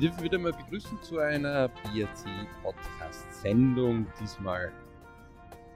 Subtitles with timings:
[0.00, 4.06] Wir dürfen wieder mal begrüßen zu einer BRC-Podcast-Sendung.
[4.18, 4.72] Diesmal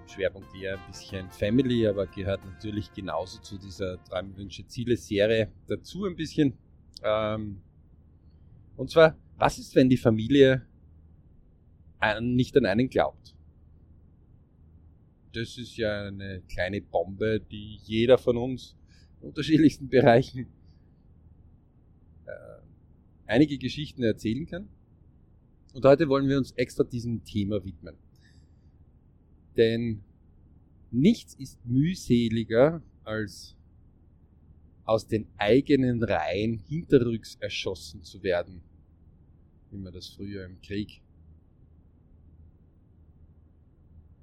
[0.00, 5.52] im Schwerpunkt eher ein bisschen Family, aber gehört natürlich genauso zu dieser Träume, Wünsche, Ziele-Serie
[5.66, 6.56] dazu ein bisschen.
[7.02, 7.60] Ähm,
[8.78, 10.66] und zwar, was ist, wenn die Familie
[12.22, 13.34] nicht an einen glaubt?
[15.34, 18.74] Das ist ja eine kleine Bombe, die jeder von uns
[19.20, 20.46] in unterschiedlichsten Bereichen
[23.26, 24.68] einige Geschichten erzählen kann.
[25.72, 27.96] Und heute wollen wir uns extra diesem Thema widmen.
[29.56, 30.02] Denn
[30.90, 33.56] nichts ist mühseliger als
[34.84, 38.62] aus den eigenen Reihen hinterrücks erschossen zu werden,
[39.70, 41.00] wie man das früher im Krieg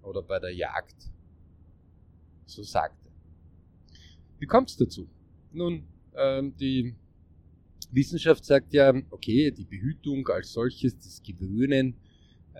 [0.04, 1.10] oder bei der Jagd
[2.46, 3.10] so sagte.
[4.40, 5.08] Wie kommt es dazu?
[5.52, 5.84] Nun,
[6.16, 6.96] ähm, die
[7.92, 11.96] Wissenschaft sagt ja, okay, die Behütung als solches, das Gewöhnen,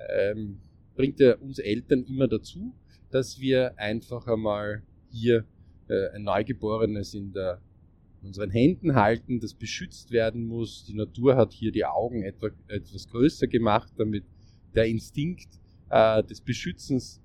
[0.10, 0.58] ähm,
[0.96, 2.74] bringt ja uns Eltern immer dazu,
[3.12, 5.46] dass wir einfach einmal hier
[5.88, 7.62] äh, ein Neugeborenes in, der,
[8.22, 10.86] unseren Händen halten, das beschützt werden muss.
[10.86, 14.24] Die Natur hat hier die Augen etwa, etwas größer gemacht, damit
[14.76, 15.50] der Instinkt
[15.90, 17.22] äh, des Beschützens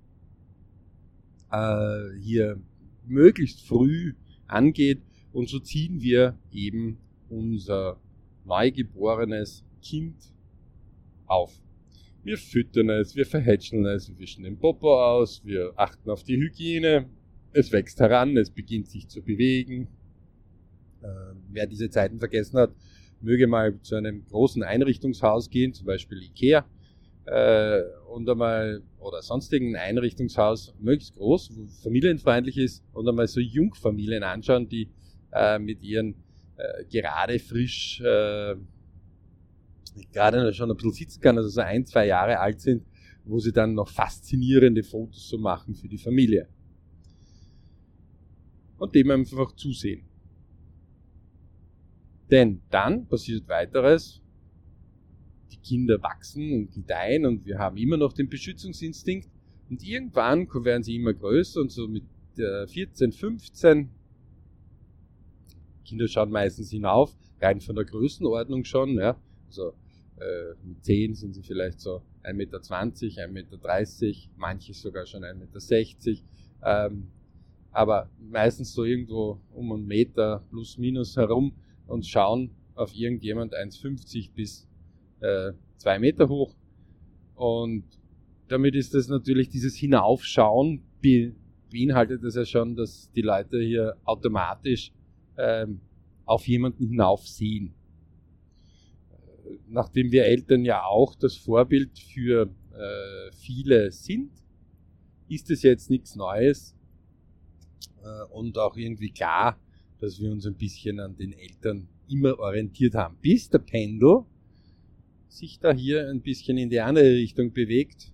[1.50, 2.60] äh, hier
[3.06, 4.14] möglichst früh
[4.46, 5.02] angeht.
[5.32, 7.98] Und so ziehen wir eben unser
[8.44, 10.16] neugeborenes Kind
[11.26, 11.60] auf.
[12.22, 16.36] Wir füttern es, wir verhätscheln es, wir wischen den Popo aus, wir achten auf die
[16.36, 17.08] Hygiene,
[17.52, 19.88] es wächst heran, es beginnt sich zu bewegen.
[21.02, 21.06] Äh,
[21.50, 22.74] wer diese Zeiten vergessen hat,
[23.20, 26.66] möge mal zu einem großen Einrichtungshaus gehen, zum Beispiel Ikea,
[27.26, 31.50] äh, und einmal, oder sonstigen Einrichtungshaus, möglichst groß,
[31.82, 34.88] familienfreundlich ist, und einmal so Jungfamilien anschauen, die
[35.32, 36.14] äh, mit ihren
[36.56, 38.56] äh, gerade frisch, äh,
[40.12, 42.84] gerade schon ein bisschen sitzen kann, also so ein, zwei Jahre alt sind,
[43.24, 46.48] wo sie dann noch faszinierende Fotos so machen für die Familie.
[48.78, 50.04] Und dem einfach zusehen.
[52.30, 54.20] Denn dann passiert weiteres.
[55.52, 59.28] Die Kinder wachsen und gedeihen und wir haben immer noch den Beschützungsinstinkt.
[59.70, 62.04] Und irgendwann werden sie immer größer und so mit
[62.36, 63.90] 14, 15
[65.86, 68.98] Kinder schauen meistens hinauf, rein von der Größenordnung schon.
[68.98, 69.16] Ja.
[69.46, 69.72] Also
[70.18, 73.56] äh, mit 10 sind sie vielleicht so 1,20 Meter, 1,30 Meter,
[74.36, 76.22] manche sogar schon 1,60 Meter.
[76.64, 77.08] Ähm,
[77.70, 81.52] aber meistens so irgendwo um einen Meter plus minus herum
[81.86, 84.66] und schauen auf irgendjemand 1,50 bis
[85.20, 86.54] äh, 2 Meter hoch.
[87.34, 87.84] Und
[88.48, 90.82] damit ist das natürlich dieses Hinaufschauen,
[91.70, 94.92] beinhaltet das ja schon, dass die Leute hier automatisch
[95.38, 95.80] ähm,
[96.24, 97.74] auf jemanden hinaufsehen.
[99.68, 104.30] Nachdem wir Eltern ja auch das Vorbild für äh, viele sind,
[105.28, 106.74] ist es jetzt nichts Neues
[108.02, 109.58] äh, und auch irgendwie klar,
[109.98, 114.24] dass wir uns ein bisschen an den Eltern immer orientiert haben, bis der Pendel
[115.28, 118.12] sich da hier ein bisschen in die andere Richtung bewegt,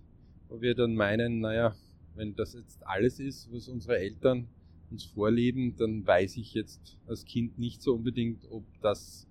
[0.49, 1.75] wo wir dann meinen, naja,
[2.15, 4.47] wenn das jetzt alles ist, was unsere Eltern
[4.93, 9.27] uns vorleben, dann weiß ich jetzt als Kind nicht so unbedingt, ob das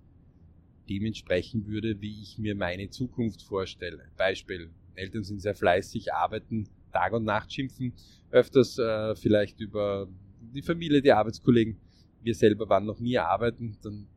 [0.89, 4.03] dementsprechend würde, wie ich mir meine Zukunft vorstelle.
[4.17, 7.93] Beispiel, Eltern sind sehr fleißig, arbeiten Tag und Nacht, schimpfen
[8.29, 10.07] öfters äh, vielleicht über
[10.53, 11.77] die Familie, die Arbeitskollegen.
[12.21, 14.07] Wir selber waren noch nie arbeiten, dann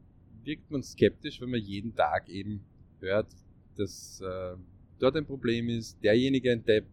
[0.44, 2.60] wirkt man skeptisch, wenn man jeden Tag eben
[3.00, 3.28] hört,
[3.76, 4.56] dass äh,
[4.98, 6.86] dort ein Problem ist, derjenige ein Depp,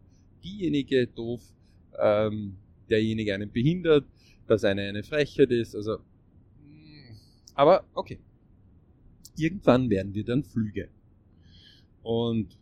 [0.43, 1.41] diejenige doof,
[1.99, 2.55] ähm,
[2.89, 4.05] derjenige einen behindert,
[4.47, 5.75] dass eine eine Frechheit ist.
[5.75, 7.15] Also, mm,
[7.55, 8.19] aber okay.
[9.35, 10.89] Irgendwann werden wir dann Flüge.
[12.03, 12.57] Und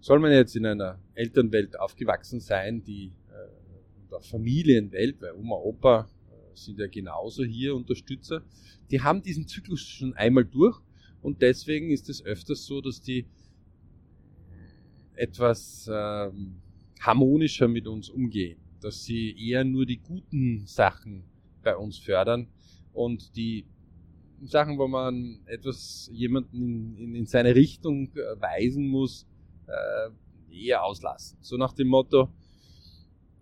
[0.00, 6.08] soll man jetzt in einer Elternwelt aufgewachsen sein, die äh, oder Familienwelt, weil Oma, Opa
[6.30, 8.42] äh, sind ja genauso hier Unterstützer,
[8.90, 10.78] die haben diesen Zyklus schon einmal durch
[11.22, 13.26] und deswegen ist es öfters so, dass die
[15.14, 16.56] etwas ähm,
[17.00, 21.24] harmonischer mit uns umgehen dass sie eher nur die guten Sachen
[21.62, 22.48] bei uns fördern
[22.92, 23.64] und die
[24.42, 29.26] Sachen, wo man etwas jemanden in, in, in seine Richtung äh, weisen muss,
[29.66, 30.10] äh,
[30.54, 31.38] eher auslassen.
[31.40, 32.28] So nach dem Motto,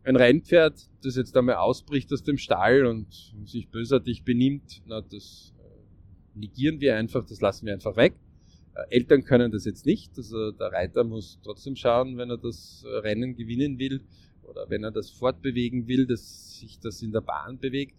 [0.05, 5.53] ein Rennpferd, das jetzt einmal ausbricht aus dem Stall und sich bösartig benimmt, na, das
[5.59, 8.15] äh, negieren wir einfach, das lassen wir einfach weg.
[8.77, 12.85] Äh, Eltern können das jetzt nicht, also der Reiter muss trotzdem schauen, wenn er das
[12.87, 14.03] Rennen gewinnen will,
[14.53, 17.97] oder wenn er das fortbewegen will, dass sich das in der Bahn bewegt.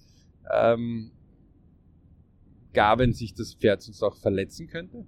[0.51, 1.11] Ähm,
[2.73, 5.05] gar wenn sich das Pferd sonst auch verletzen könnte.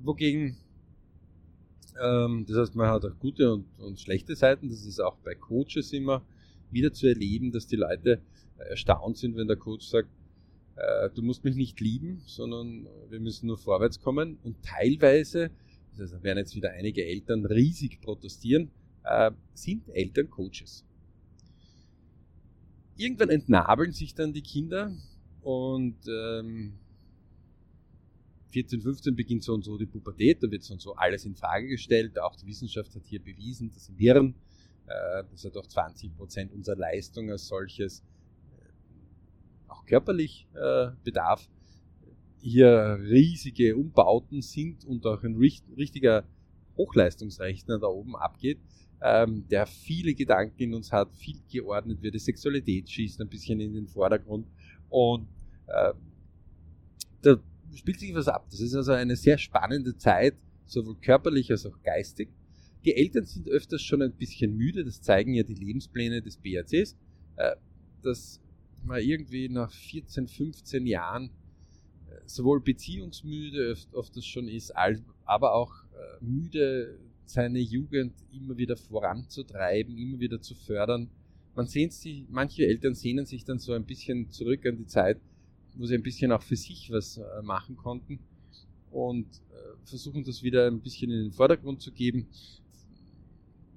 [0.00, 0.56] wogegen,
[2.02, 4.68] ähm, das heißt, man hat auch gute und, und schlechte Seiten.
[4.68, 6.22] Das ist auch bei Coaches immer
[6.70, 8.20] wieder zu erleben, dass die Leute
[8.58, 10.08] erstaunt sind, wenn der Coach sagt,
[10.76, 14.38] äh, du musst mich nicht lieben, sondern wir müssen nur vorwärts kommen.
[14.42, 15.50] Und teilweise,
[15.98, 18.70] also werden jetzt wieder einige Eltern riesig protestieren,
[19.08, 20.84] äh, sind Eltern Coaches.
[22.96, 24.92] Irgendwann entnabeln sich dann die Kinder
[25.42, 26.74] und ähm,
[28.50, 31.34] 14, 15 beginnt so und so die Pubertät, da wird so und so alles in
[31.34, 32.18] Frage gestellt.
[32.18, 34.34] Auch die Wissenschaft hat hier bewiesen, dass im Hirn,
[34.86, 38.00] äh, das hat auch 20 Prozent unserer Leistung als solches,
[38.58, 41.48] äh, auch körperlich äh, bedarf,
[42.40, 46.24] hier riesige Umbauten sind und auch ein richtiger
[46.76, 48.58] Hochleistungsrechner da oben abgeht,
[49.00, 52.14] ähm, der viele Gedanken in uns hat, viel geordnet wird.
[52.14, 54.46] Die Sexualität schießt ein bisschen in den Vordergrund
[54.88, 55.28] und
[55.66, 55.92] äh,
[57.22, 57.36] da
[57.74, 58.46] spielt sich was ab.
[58.50, 60.34] Das ist also eine sehr spannende Zeit,
[60.66, 62.28] sowohl körperlich als auch geistig.
[62.84, 66.96] Die Eltern sind öfters schon ein bisschen müde, das zeigen ja die Lebenspläne des BACs,
[67.36, 67.56] äh,
[68.02, 68.40] dass
[68.84, 71.30] man irgendwie nach 14, 15 Jahren
[72.08, 74.72] äh, sowohl beziehungsmüde das schon ist,
[75.24, 76.98] aber auch äh, müde,
[77.28, 81.08] seine Jugend immer wieder voranzutreiben, immer wieder zu fördern.
[81.54, 85.20] Man sehnt sich, manche Eltern sehnen sich dann so ein bisschen zurück an die Zeit,
[85.76, 88.18] wo sie ein bisschen auch für sich was äh, machen konnten
[88.90, 92.26] und äh, versuchen das wieder ein bisschen in den Vordergrund zu geben.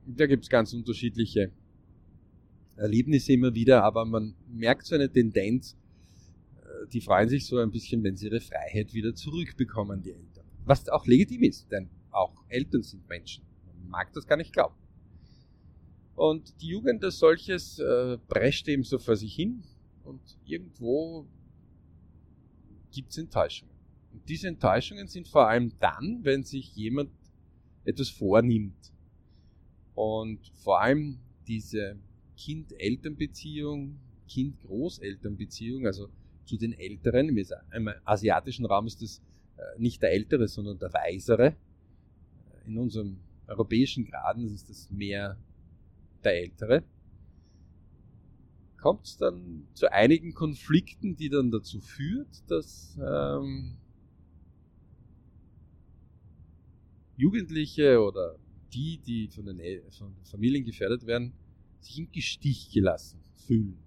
[0.07, 1.51] Da gibt es ganz unterschiedliche
[2.77, 5.75] Erlebnisse immer wieder, aber man merkt so eine Tendenz,
[6.61, 10.45] äh, die freuen sich so ein bisschen, wenn sie ihre Freiheit wieder zurückbekommen, die Eltern.
[10.65, 13.43] Was auch legitim ist, denn auch Eltern sind Menschen.
[13.65, 14.75] Man mag das gar nicht glauben.
[16.15, 19.63] Und die Jugend als solches äh, prescht eben so vor sich hin
[20.03, 21.25] und irgendwo
[22.91, 23.73] gibt es Enttäuschungen.
[24.11, 27.09] Und diese Enttäuschungen sind vor allem dann, wenn sich jemand
[27.85, 28.91] etwas vornimmt.
[29.95, 31.97] Und vor allem diese
[32.37, 36.09] Kind-Eltern-Beziehung, Kind-Großeltern-Beziehung, also
[36.45, 39.21] zu den Älteren, im asiatischen Raum ist das
[39.57, 41.55] äh, nicht der Ältere, sondern der Weisere.
[42.65, 43.17] In unserem
[43.47, 45.37] europäischen Graden ist das mehr
[46.23, 46.83] der Ältere
[48.81, 53.77] kommt es dann zu einigen Konflikten, die dann dazu führt, dass ähm,
[57.15, 58.35] Jugendliche oder
[58.73, 59.59] die, die von den,
[59.91, 61.33] von den Familien gefährdet werden,
[61.79, 63.77] sich im Gestich gelassen fühlen.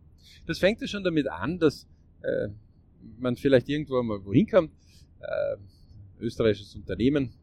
[0.47, 1.87] Das fängt ja schon damit an, dass
[2.23, 2.49] äh,
[3.19, 4.71] man vielleicht irgendwo mal wohin kommt.
[5.21, 5.57] Äh,
[6.21, 7.35] österreichisches Unternehmen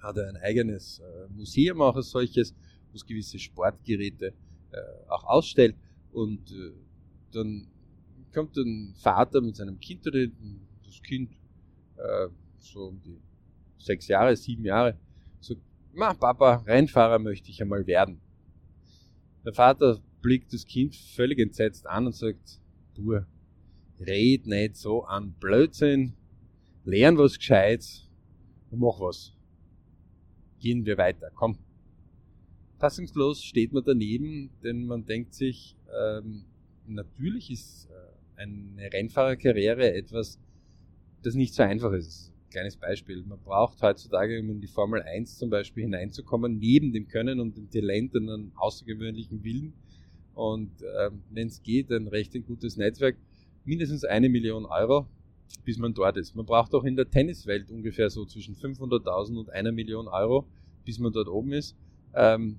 [0.00, 2.54] hat ein eigenes äh, Museum auch als solches,
[2.90, 4.32] wo es gewisse Sportgeräte
[4.72, 4.76] äh,
[5.08, 5.76] auch ausstellt.
[6.12, 6.72] Und äh,
[7.32, 7.68] dann
[8.32, 11.30] kommt ein Vater mit seinem Kind reden, das Kind
[12.56, 13.20] so um die
[13.76, 14.96] sechs Jahre, sieben Jahre,
[15.40, 15.60] sagt,
[15.92, 18.22] Ma, Papa, Rennfahrer möchte ich einmal werden.
[19.44, 22.58] Der Vater blickt das Kind völlig entsetzt an und sagt,
[22.94, 23.20] du,
[24.00, 26.14] red nicht so an Blödsinn,
[26.84, 28.08] lern was Gescheites
[28.70, 29.34] und mach was.
[30.60, 31.58] Gehen wir weiter, komm.
[32.78, 36.44] Fassungslos steht man daneben, denn man denkt sich, ähm,
[36.86, 40.38] natürlich ist äh, eine Rennfahrerkarriere etwas,
[41.22, 42.32] das nicht so einfach ist.
[42.50, 43.22] Kleines Beispiel.
[43.24, 47.56] Man braucht heutzutage, um in die Formel 1 zum Beispiel hineinzukommen, neben dem Können und
[47.56, 49.74] dem Talent einen außergewöhnlichen Willen
[50.34, 53.16] und ähm, wenn es geht, ein recht ein gutes Netzwerk,
[53.64, 55.06] mindestens eine Million Euro,
[55.64, 56.34] bis man dort ist.
[56.34, 60.46] Man braucht auch in der Tenniswelt ungefähr so zwischen 500.000 und einer Million Euro,
[60.84, 61.76] bis man dort oben ist,
[62.14, 62.58] ähm,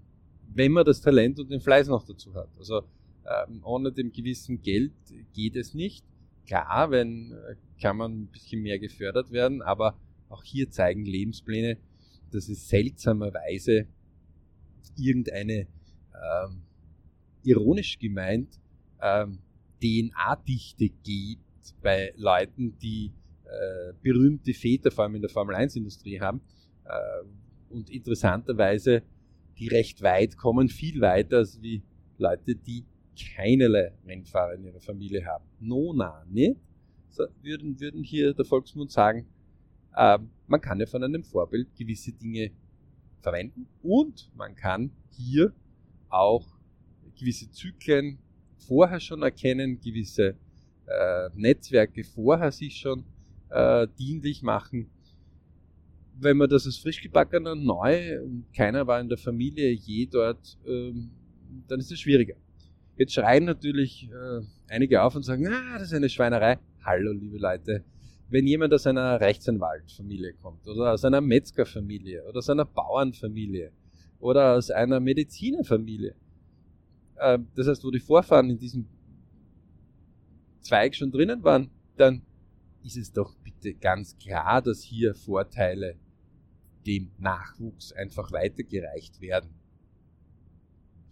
[0.53, 2.50] wenn man das Talent und den Fleiß noch dazu hat.
[2.57, 2.83] Also
[3.25, 4.93] ähm, ohne dem gewissen Geld
[5.33, 6.05] geht es nicht.
[6.45, 9.98] Klar, wenn äh, kann man ein bisschen mehr gefördert werden, aber
[10.29, 11.77] auch hier zeigen Lebenspläne,
[12.31, 13.88] dass es seltsamerweise
[14.98, 15.67] irgendeine
[16.13, 16.62] ähm,
[17.43, 18.60] ironisch gemeint
[19.01, 19.39] ähm,
[19.81, 21.50] DNA-Dichte gibt
[21.82, 23.12] bei Leuten, die
[23.46, 26.41] äh, berühmte Väter, vor allem in der Formel 1-Industrie haben
[26.86, 29.03] äh, und interessanterweise
[29.58, 31.84] die recht weit kommen, viel weiter als wie
[32.18, 32.86] Leute, die
[33.36, 35.46] keinerlei Rennfahrer in ihrer Familie haben.
[35.60, 36.56] Nona, nicht?
[37.10, 39.27] So würden, würden hier der Volksmund sagen,
[39.96, 42.51] äh, man kann ja von einem Vorbild gewisse Dinge
[43.20, 45.53] verwenden und man kann hier
[46.10, 46.46] auch
[47.20, 48.18] gewisse Zyklen
[48.58, 50.36] vorher schon erkennen, gewisse
[50.88, 53.03] äh, Netzwerke vorher sich schon
[53.50, 54.89] äh, dienlich machen.
[56.19, 61.11] Wenn man das als frischgebackener neu und keiner war in der Familie je dort, ähm,
[61.67, 62.35] dann ist es schwieriger.
[62.97, 66.59] Jetzt schreien natürlich äh, einige auf und sagen, ah, das ist eine Schweinerei.
[66.83, 67.83] Hallo, liebe Leute.
[68.31, 73.71] wenn jemand aus einer Rechtsanwaltfamilie kommt oder aus einer Metzgerfamilie oder aus einer Bauernfamilie
[74.19, 76.15] oder aus einer Medizinerfamilie,
[77.17, 78.88] äh, das heißt, wo die Vorfahren in diesem
[80.62, 82.22] Zweig schon drinnen waren, dann
[82.84, 85.98] ist es doch bitte ganz klar, dass hier Vorteile
[86.86, 89.50] dem Nachwuchs einfach weitergereicht werden.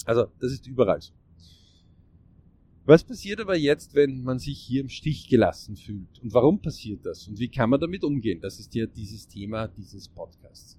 [0.05, 1.13] Also, das ist überall so.
[2.85, 6.19] Was passiert aber jetzt, wenn man sich hier im Stich gelassen fühlt?
[6.23, 7.27] Und warum passiert das?
[7.27, 8.41] Und wie kann man damit umgehen?
[8.41, 10.75] Das ist ja dieses Thema dieses Podcasts.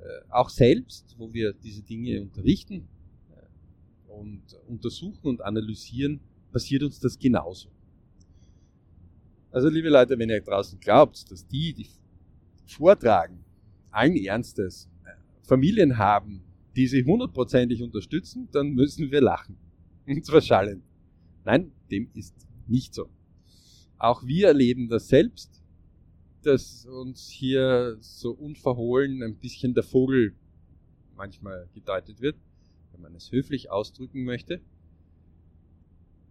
[0.00, 2.86] Äh, auch selbst, wo wir diese Dinge unterrichten
[3.30, 7.68] äh, und untersuchen und analysieren, passiert uns das genauso.
[9.50, 11.88] Also liebe Leute, wenn ihr draußen glaubt, dass die, die
[12.66, 13.44] vortragen,
[13.90, 15.10] allen Ernstes äh,
[15.42, 16.42] Familien haben,
[16.76, 19.56] die sie hundertprozentig unterstützen, dann müssen wir lachen.
[20.06, 20.84] Und zwar schallend.
[21.44, 22.34] Nein, dem ist
[22.66, 23.08] nicht so.
[23.96, 25.62] Auch wir erleben das selbst,
[26.42, 30.34] dass uns hier so unverhohlen ein bisschen der Vogel
[31.16, 32.36] manchmal gedeutet wird,
[32.92, 34.60] wenn man es höflich ausdrücken möchte.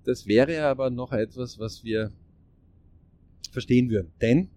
[0.08, 2.14] Das wäre aber noch etwas, was wir
[3.52, 4.10] verstehen würden.
[4.22, 4.48] Denn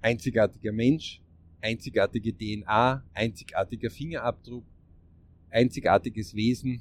[0.00, 1.20] einzigartiger Mensch,
[1.60, 4.64] einzigartige DNA, einzigartiger Fingerabdruck,
[5.50, 6.80] einzigartiges Wesen.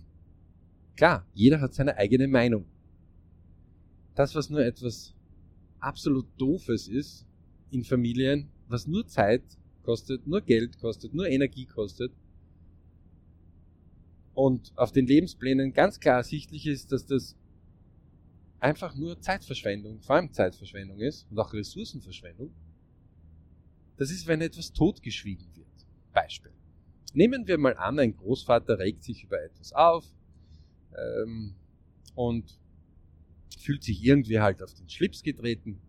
[0.96, 2.65] Klar, jeder hat seine eigene Meinung
[4.13, 5.15] das, was nur etwas
[5.79, 7.25] absolut Doofes ist
[7.72, 9.41] in Familien, was nur Zeit
[9.82, 12.12] kostet, nur Geld kostet, nur Energie kostet
[14.36, 17.36] und auf den Lebensplänen ganz klar ersichtlich ist, dass das
[18.63, 22.50] einfach nur Zeitverschwendung, vor allem Zeitverschwendung ist und auch Ressourcenverschwendung.
[23.98, 25.67] Das ist, wenn etwas totgeschwiegen wird.
[26.13, 26.53] Beispiel.
[27.13, 30.05] Nehmen wir mal an, ein Großvater regt sich über etwas auf
[30.98, 31.55] ähm,
[32.15, 32.58] und
[33.60, 35.82] fühlt sich irgendwie halt auf den Schlips getreten,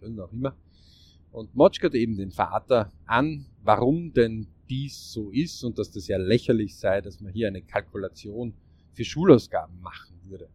[0.00, 0.56] können auch immer,
[1.30, 6.18] und motschert eben den Vater an, warum denn dies so ist und dass das ja
[6.18, 8.52] lächerlich sei, dass man hier eine Kalkulation
[8.92, 10.48] für Schulausgaben machen würde.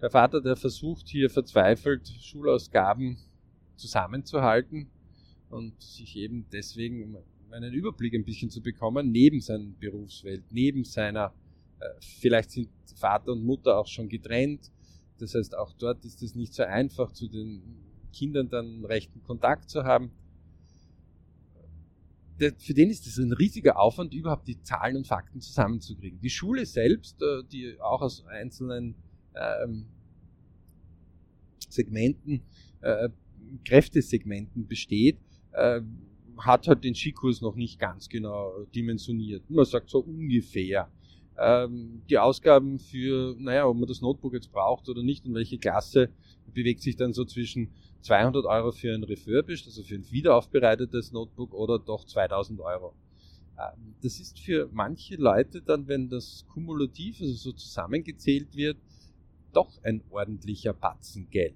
[0.00, 3.16] Der Vater, der versucht hier verzweifelt Schulausgaben
[3.76, 4.88] zusammenzuhalten
[5.48, 7.16] und sich eben deswegen,
[7.50, 11.32] einen Überblick ein bisschen zu bekommen, neben seiner Berufswelt, neben seiner,
[11.80, 14.70] äh, vielleicht sind Vater und Mutter auch schon getrennt,
[15.18, 17.62] das heißt, auch dort ist es nicht so einfach, zu den
[18.12, 20.10] Kindern dann rechten Kontakt zu haben.
[22.38, 26.20] Für den ist es ein riesiger Aufwand, überhaupt die Zahlen und Fakten zusammenzukriegen.
[26.20, 28.94] Die Schule selbst, äh, die auch aus einzelnen
[29.36, 29.86] ähm,
[31.68, 32.42] Segmenten,
[32.80, 33.08] äh,
[33.64, 35.18] Kräftesegmenten besteht,
[35.52, 35.80] äh,
[36.38, 39.48] hat halt den Skikurs noch nicht ganz genau dimensioniert.
[39.48, 40.90] Man sagt so ungefähr.
[41.38, 45.58] Ähm, die Ausgaben für, naja, ob man das Notebook jetzt braucht oder nicht und welche
[45.58, 46.10] Klasse,
[46.54, 47.68] bewegt sich dann so zwischen
[48.00, 52.94] 200 Euro für ein refurbished, also für ein wiederaufbereitetes Notebook oder doch 2000 Euro.
[53.58, 58.78] Ähm, das ist für manche Leute dann, wenn das kumulativ, also so zusammengezählt wird,
[59.56, 61.54] doch ein ordentlicher Batzen Geld.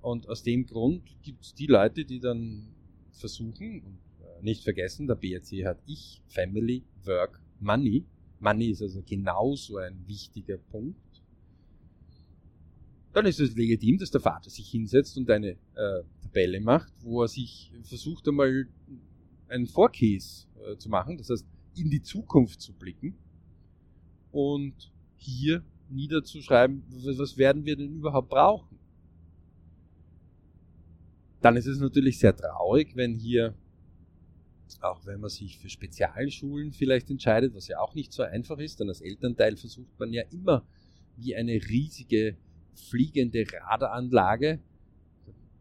[0.00, 2.68] Und aus dem Grund gibt es die Leute, die dann
[3.12, 8.04] versuchen, und äh, nicht vergessen, der BRC hat ich, Family, Work, Money,
[8.40, 10.98] Money ist also genauso ein wichtiger Punkt.
[13.12, 17.22] Dann ist es legitim, dass der Vater sich hinsetzt und eine äh, Tabelle macht, wo
[17.22, 18.68] er sich versucht einmal
[19.48, 21.46] einen Forecase äh, zu machen, das heißt
[21.76, 23.16] in die Zukunft zu blicken
[24.32, 28.78] und hier niederzuschreiben, was werden wir denn überhaupt brauchen.
[31.40, 33.54] Dann ist es natürlich sehr traurig, wenn hier
[34.80, 38.80] auch wenn man sich für Spezialschulen vielleicht entscheidet, was ja auch nicht so einfach ist,
[38.80, 40.66] dann als Elternteil versucht man ja immer
[41.16, 42.36] wie eine riesige
[42.74, 44.60] fliegende Radaranlage.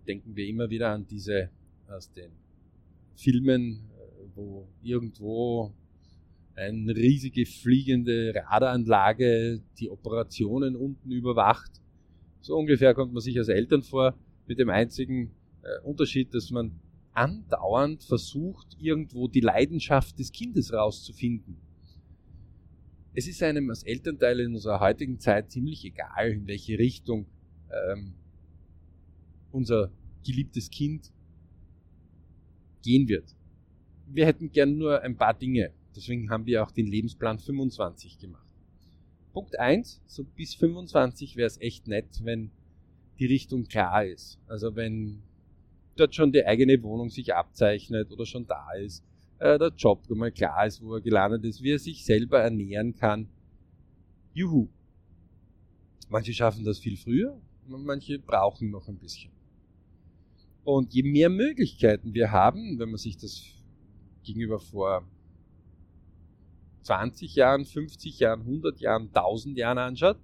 [0.07, 1.49] Denken wir immer wieder an diese
[1.87, 2.31] aus den
[3.15, 5.73] Filmen, äh, wo irgendwo
[6.55, 11.71] eine riesige fliegende Radaranlage die Operationen unten überwacht.
[12.41, 14.15] So ungefähr kommt man sich als Eltern vor,
[14.47, 15.31] mit dem einzigen
[15.63, 16.79] äh, Unterschied, dass man
[17.13, 21.57] andauernd versucht, irgendwo die Leidenschaft des Kindes rauszufinden.
[23.13, 27.27] Es ist einem als Elternteil in unserer heutigen Zeit ziemlich egal, in welche Richtung
[27.71, 28.13] ähm,
[29.51, 29.91] unser
[30.25, 31.11] geliebtes Kind
[32.83, 33.35] gehen wird.
[34.07, 35.71] Wir hätten gern nur ein paar Dinge.
[35.95, 38.47] Deswegen haben wir auch den Lebensplan 25 gemacht.
[39.33, 42.51] Punkt 1, so bis 25 wäre es echt nett, wenn
[43.19, 44.39] die Richtung klar ist.
[44.47, 45.23] Also wenn
[45.95, 49.03] dort schon die eigene Wohnung sich abzeichnet oder schon da ist,
[49.39, 52.95] äh, der Job mal klar ist, wo er gelandet ist, wie er sich selber ernähren
[52.95, 53.27] kann.
[54.33, 54.69] Juhu.
[56.09, 59.31] Manche schaffen das viel früher, manche brauchen noch ein bisschen.
[60.63, 63.43] Und je mehr Möglichkeiten wir haben, wenn man sich das
[64.23, 65.03] gegenüber vor
[66.83, 70.17] 20 Jahren, 50 Jahren, 100 Jahren, 1000 Jahren anschaut,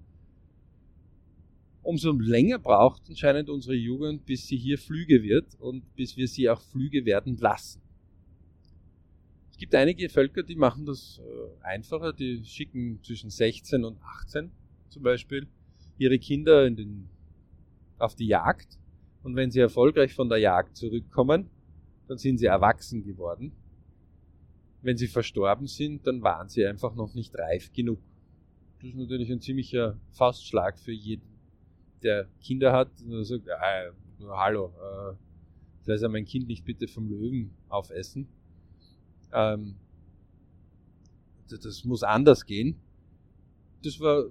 [1.81, 6.49] umso länger braucht anscheinend unsere Jugend, bis sie hier Flüge wird und bis wir sie
[6.49, 7.81] auch Flüge werden lassen.
[9.51, 14.51] Es gibt einige Völker, die machen das äh, einfacher, die schicken zwischen 16 und 18
[14.89, 15.47] zum Beispiel
[15.97, 17.09] ihre Kinder den,
[17.97, 18.77] auf die Jagd
[19.23, 21.49] und wenn sie erfolgreich von der Jagd zurückkommen,
[22.07, 23.51] dann sind sie erwachsen geworden.
[24.81, 27.99] Wenn sie verstorben sind, dann waren sie einfach noch nicht reif genug.
[28.81, 31.27] Das ist natürlich ein ziemlicher Faustschlag für jeden,
[32.01, 35.15] der Kinder hat und sagt, äh, hallo, äh,
[35.85, 38.27] lass mein Kind nicht bitte vom Löwen aufessen.
[39.33, 39.75] Ähm,
[41.49, 42.75] das muss anders gehen.
[43.83, 44.25] Das war,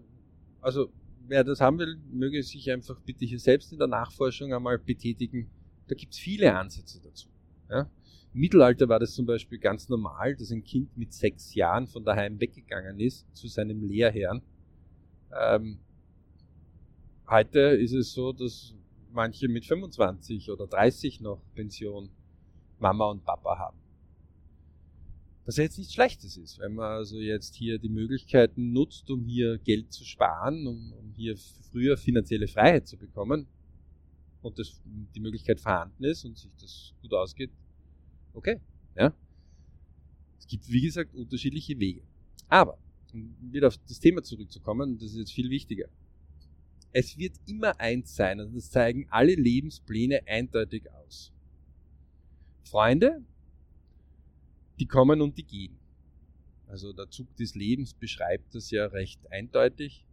[0.61, 0.91] also
[1.27, 5.51] wer das haben will, möge sich einfach bitte hier selbst in der Nachforschung einmal betätigen.
[5.89, 7.29] Da gibt es viele Ansätze dazu.
[7.71, 7.91] Ja?
[8.39, 12.05] Im Mittelalter war das zum Beispiel ganz normal, dass ein Kind mit sechs Jahren von
[12.05, 14.43] daheim weggegangen ist zu seinem Lehrherrn.
[15.37, 15.81] Ähm,
[17.29, 18.77] heute ist es so, dass
[19.11, 22.11] manche mit 25 oder 30 noch Pension
[22.79, 23.77] Mama und Papa haben.
[25.45, 29.25] Was ja jetzt nichts Schlechtes ist, wenn man also jetzt hier die Möglichkeiten nutzt, um
[29.25, 31.37] hier Geld zu sparen, um, um hier
[31.73, 33.49] früher finanzielle Freiheit zu bekommen
[34.43, 37.51] und das, die Möglichkeit vorhanden ist und sich das gut ausgeht,
[38.35, 38.61] okay.
[38.97, 39.13] Ja.
[40.39, 42.03] Es gibt, wie gesagt, unterschiedliche Wege.
[42.49, 42.79] Aber,
[43.13, 45.89] um wieder auf das Thema zurückzukommen, das ist jetzt viel wichtiger.
[46.93, 51.33] Es wird immer eins sein, und das zeigen alle Lebenspläne eindeutig aus.
[52.65, 53.23] Freunde,
[54.79, 55.77] die kommen und die gehen.
[56.67, 60.05] Also der Zug des Lebens beschreibt das ja recht eindeutig.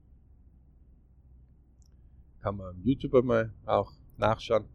[2.41, 4.65] Kann man am YouTube einmal auch nachschauen.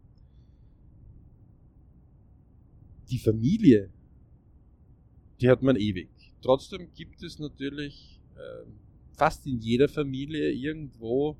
[3.11, 3.89] Die Familie,
[5.39, 6.09] die hat man ewig.
[6.41, 8.65] Trotzdem gibt es natürlich äh,
[9.13, 11.37] fast in jeder Familie irgendwo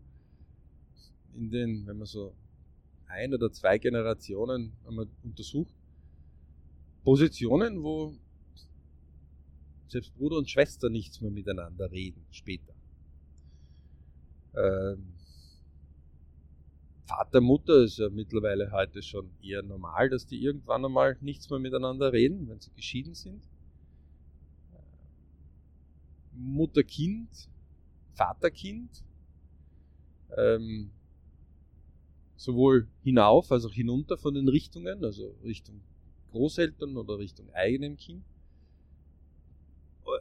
[1.34, 2.36] in den, wenn man so
[3.08, 5.74] ein oder zwei Generationen einmal untersucht,
[7.04, 8.14] Positionen, wo
[9.88, 12.74] selbst Bruder und Schwester nichts mehr miteinander reden später.
[14.56, 15.14] Ähm,
[17.12, 21.60] Vater, Mutter ist ja mittlerweile heute schon eher normal, dass die irgendwann einmal nichts mehr
[21.60, 23.44] miteinander reden, wenn sie geschieden sind.
[26.34, 27.30] Mutter, Kind,
[28.14, 29.04] Vater, Kind.
[30.38, 30.92] Ähm,
[32.38, 35.82] sowohl hinauf als auch hinunter von den Richtungen, also Richtung
[36.32, 38.24] Großeltern oder Richtung eigenem Kind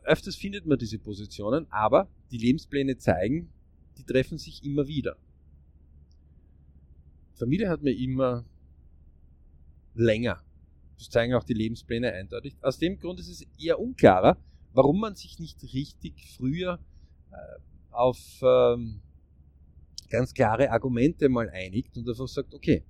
[0.05, 3.48] öfters findet man diese Positionen, aber die Lebenspläne zeigen,
[3.96, 5.16] die treffen sich immer wieder.
[7.40, 8.44] Familie hat mir immer
[9.94, 10.40] länger.
[10.96, 12.57] Das zeigen auch die Lebenspläne eindeutig.
[12.62, 14.37] Aus dem Grund ist es eher unklarer,
[14.72, 16.79] warum man sich nicht richtig früher
[17.33, 17.37] äh,
[17.90, 19.00] auf ähm,
[20.09, 22.85] ganz klare Argumente mal einigt und einfach sagt, okay,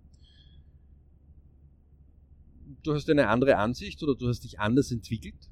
[2.83, 5.51] du hast eine andere Ansicht oder du hast dich anders entwickelt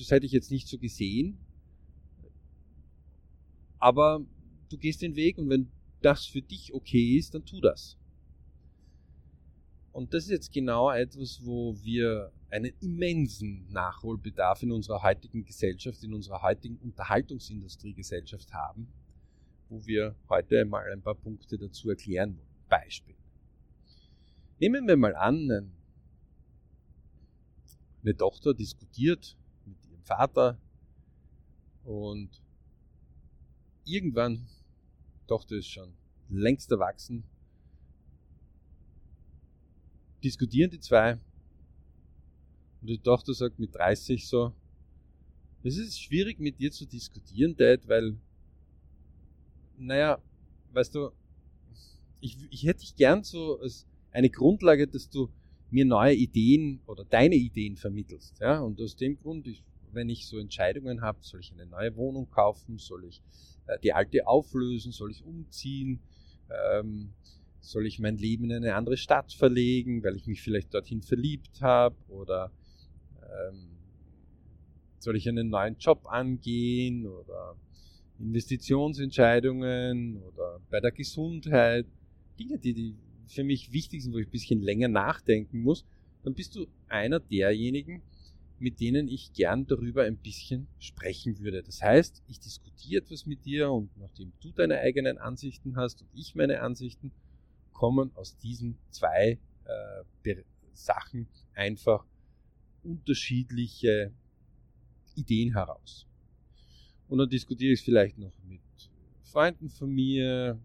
[0.00, 1.38] das hätte ich jetzt nicht so gesehen.
[3.78, 4.24] Aber
[4.70, 5.70] du gehst den Weg und wenn
[6.02, 7.96] das für dich okay ist, dann tu das.
[9.92, 16.02] Und das ist jetzt genau etwas, wo wir einen immensen Nachholbedarf in unserer heutigen Gesellschaft,
[16.02, 18.88] in unserer heutigen Unterhaltungsindustriegesellschaft haben,
[19.68, 22.48] wo wir heute mal ein paar Punkte dazu erklären wollen.
[22.68, 23.16] Beispiel.
[24.60, 25.72] Nehmen wir mal an,
[28.02, 29.36] eine Tochter diskutiert
[30.10, 30.58] Vater.
[31.84, 32.42] Und
[33.84, 34.48] irgendwann,
[35.30, 35.92] Tochter ist schon
[36.28, 37.22] längst erwachsen,
[40.24, 41.20] diskutieren die zwei.
[42.80, 44.52] Und die Tochter sagt mit 30 so,
[45.62, 48.16] es ist schwierig mit dir zu diskutieren, Dad, weil,
[49.78, 50.20] naja,
[50.72, 51.10] weißt du,
[52.20, 55.30] ich, ich hätte dich gern so als eine Grundlage, dass du
[55.70, 58.40] mir neue Ideen oder deine Ideen vermittelst.
[58.40, 58.58] Ja?
[58.58, 59.62] Und aus dem Grund, ich
[59.92, 63.22] wenn ich so Entscheidungen habe, soll ich eine neue Wohnung kaufen, soll ich
[63.78, 66.00] die alte auflösen, soll ich umziehen,
[66.50, 67.12] ähm,
[67.60, 71.60] soll ich mein Leben in eine andere Stadt verlegen, weil ich mich vielleicht dorthin verliebt
[71.60, 72.50] habe oder
[73.22, 73.68] ähm,
[74.98, 77.56] soll ich einen neuen Job angehen oder
[78.18, 81.86] Investitionsentscheidungen oder bei der Gesundheit,
[82.38, 82.94] Dinge, die, die
[83.26, 85.86] für mich wichtig sind, wo ich ein bisschen länger nachdenken muss,
[86.22, 88.02] dann bist du einer derjenigen,
[88.60, 91.62] mit denen ich gern darüber ein bisschen sprechen würde.
[91.62, 96.08] Das heißt, ich diskutiere etwas mit dir und nachdem du deine eigenen Ansichten hast und
[96.14, 97.10] ich meine Ansichten,
[97.72, 100.34] kommen aus diesen zwei äh,
[100.74, 102.04] Sachen einfach
[102.82, 104.12] unterschiedliche
[105.14, 106.06] Ideen heraus.
[107.08, 108.60] Und dann diskutiere ich es vielleicht noch mit
[109.22, 110.60] Freunden von mir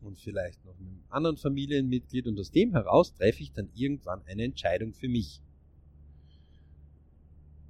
[0.00, 4.22] und vielleicht noch mit einem anderen Familienmitglied und aus dem heraus treffe ich dann irgendwann
[4.26, 5.42] eine Entscheidung für mich.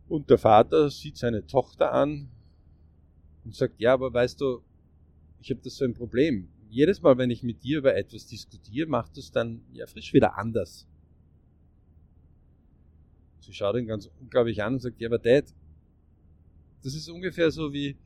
[0.09, 2.29] Und der Vater sieht seine Tochter an
[3.45, 4.63] und sagt, ja, aber weißt du,
[5.41, 6.49] ich habe das so ein Problem.
[6.69, 10.37] Jedes Mal, wenn ich mit dir über etwas diskutiere, macht es dann ja frisch wieder
[10.37, 10.87] anders.
[13.41, 15.45] Sie schaut ihn ganz unglaublich an und sagt, ja, aber Dad,
[16.83, 17.97] das ist ungefähr so wie,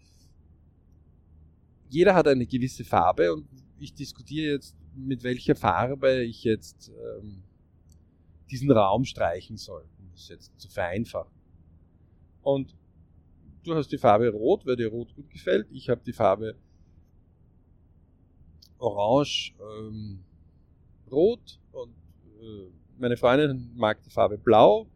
[1.88, 3.46] jeder hat eine gewisse Farbe und
[3.78, 7.42] ich diskutiere jetzt, mit welcher Farbe ich jetzt ähm,
[8.50, 11.39] diesen Raum streichen soll, um es jetzt zu vereinfachen.
[12.42, 12.74] Und
[13.64, 15.68] du hast die Farbe Rot, weil dir Rot gut gefällt.
[15.70, 16.56] Ich habe die Farbe
[18.78, 20.20] Orange, ähm,
[21.10, 21.60] Rot.
[21.72, 21.94] Und
[22.40, 24.86] äh, meine Freundin mag die Farbe Blau.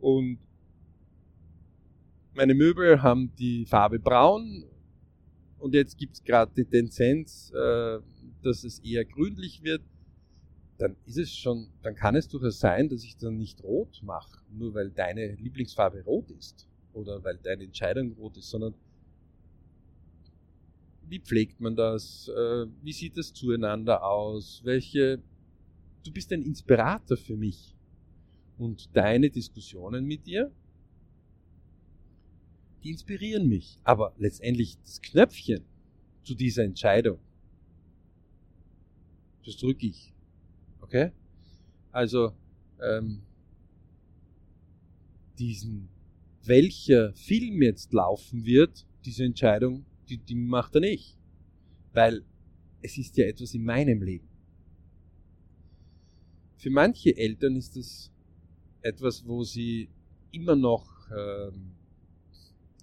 [0.00, 0.38] Und
[2.34, 4.64] meine Möbel haben die Farbe Braun.
[5.58, 7.98] Und jetzt gibt es gerade die Tendenz, äh,
[8.42, 9.82] dass es eher grünlich wird,
[10.76, 14.40] dann ist es schon, dann kann es durchaus sein, dass ich dann nicht rot mache,
[14.50, 18.74] nur weil deine Lieblingsfarbe rot ist oder weil deine Entscheidung rot ist, sondern
[21.06, 22.28] wie pflegt man das?
[22.28, 24.62] Äh, wie sieht das zueinander aus?
[24.64, 25.20] Welche,
[26.04, 27.74] du bist ein Inspirator für mich
[28.56, 30.50] und deine Diskussionen mit dir
[32.84, 33.78] die inspirieren mich.
[33.82, 35.64] Aber letztendlich das Knöpfchen
[36.22, 37.18] zu dieser Entscheidung,
[39.44, 40.12] das drücke ich.
[40.80, 41.10] Okay?
[41.90, 42.32] Also,
[42.80, 43.22] ähm,
[45.38, 45.88] diesen,
[46.46, 51.16] welcher Film jetzt laufen wird, diese Entscheidung, die, die macht er nicht.
[51.92, 52.24] Weil
[52.82, 54.28] es ist ja etwas in meinem Leben.
[56.56, 58.10] Für manche Eltern ist es
[58.82, 59.88] etwas, wo sie
[60.32, 61.72] immer noch ähm,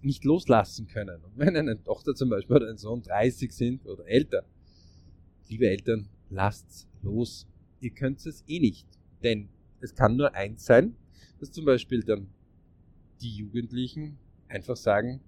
[0.01, 1.23] nicht loslassen können.
[1.23, 4.43] Und wenn eine Tochter zum Beispiel oder ein Sohn 30 sind oder älter,
[5.49, 7.47] liebe Eltern, lasst's los.
[7.79, 8.87] Ihr könnt es eh nicht.
[9.23, 9.49] Denn
[9.81, 10.95] es kann nur eins sein,
[11.39, 12.27] dass zum Beispiel dann
[13.21, 15.21] die Jugendlichen einfach sagen,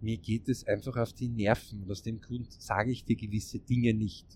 [0.00, 3.58] mir geht es einfach auf die Nerven und aus dem Grund sage ich dir gewisse
[3.58, 4.26] Dinge nicht.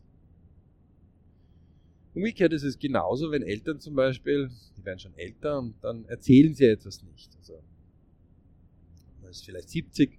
[2.14, 6.54] Umgekehrt ist es genauso, wenn Eltern zum Beispiel, die werden schon älter und dann erzählen
[6.54, 7.34] sie etwas nicht.
[7.38, 7.60] Also
[9.34, 10.18] ist vielleicht 70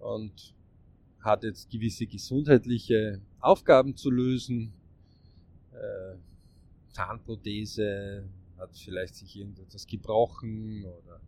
[0.00, 0.54] und
[1.20, 4.72] hat jetzt gewisse gesundheitliche Aufgaben zu lösen.
[5.72, 6.16] Äh,
[6.90, 8.24] Zahnprothese,
[8.62, 11.20] hat vielleicht sich irgendetwas gebrochen oder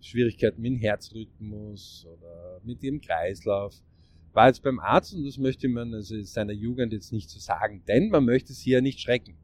[0.00, 3.82] Schwierigkeiten mit dem Herzrhythmus oder mit dem Kreislauf.
[4.32, 7.82] War jetzt beim Arzt und das möchte man also seiner Jugend jetzt nicht so sagen,
[7.88, 9.36] denn man möchte sie ja nicht schrecken.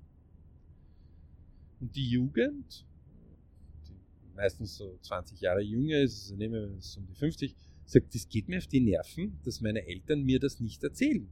[1.81, 2.87] Und die Jugend
[4.35, 8.28] meistens so 20 Jahre jünger ist, also nehmen wir es um die 50, sagt, das
[8.28, 11.28] geht mir auf die Nerven, dass meine Eltern mir das nicht erzählen.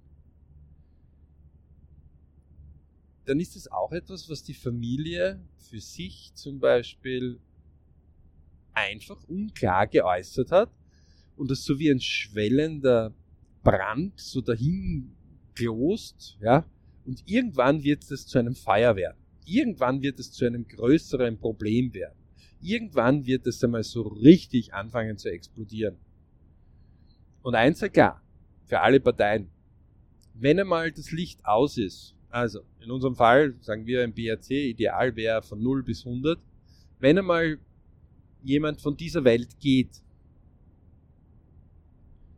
[3.31, 7.39] Dann ist es auch etwas, was die Familie für sich zum Beispiel
[8.73, 10.71] einfach unklar geäußert hat
[11.37, 13.15] und das so wie ein schwellender
[13.63, 15.15] Brand so dahin
[15.55, 16.67] klost, ja,
[17.05, 19.19] und irgendwann wird es zu einem Feuer werden.
[19.45, 22.21] Irgendwann wird es zu einem größeren Problem werden
[22.63, 25.97] irgendwann wird es einmal so richtig anfangen zu explodieren.
[27.43, 28.23] Und eins ist klar,
[28.67, 29.51] für alle Parteien,
[30.35, 35.15] wenn einmal das Licht aus ist, also in unserem Fall sagen wir ein BRC, ideal
[35.17, 36.39] wäre von 0 bis 100,
[36.99, 37.59] wenn einmal
[38.43, 40.03] jemand von dieser Welt geht,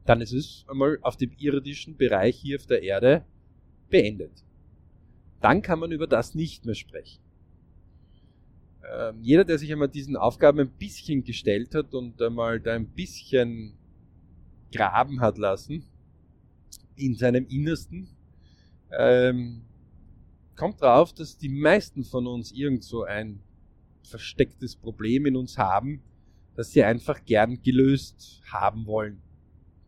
[0.05, 3.25] dann ist es einmal auf dem irdischen Bereich hier auf der Erde
[3.89, 4.45] beendet.
[5.41, 7.23] Dann kann man über das nicht mehr sprechen
[8.83, 12.87] äh, jeder, der sich einmal diesen Aufgaben ein bisschen gestellt hat und einmal da ein
[12.87, 13.75] bisschen
[14.73, 15.85] graben hat lassen
[16.97, 18.09] in seinem Innersten,
[18.99, 19.63] ähm,
[20.57, 23.41] kommt drauf, dass die meisten von uns irgend so ein
[24.03, 26.03] verstecktes Problem in uns haben,
[26.55, 29.23] das sie einfach gern gelöst haben wollen.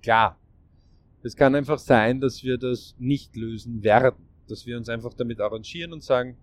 [0.03, 0.38] Klar,
[1.22, 5.40] es kann einfach sein, dass wir das nicht lösen werden, dass wir uns einfach damit
[5.40, 6.37] arrangieren und sagen,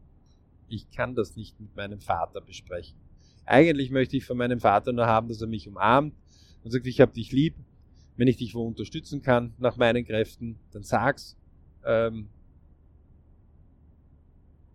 [0.67, 2.97] ich kann das nicht mit meinem Vater besprechen.
[3.45, 6.15] Eigentlich möchte ich von meinem Vater nur haben, dass er mich umarmt
[6.63, 7.55] und sagt, ich habe dich lieb.
[8.17, 11.37] Wenn ich dich wo unterstützen kann nach meinen Kräften, dann sag's.
[11.85, 12.29] Ähm,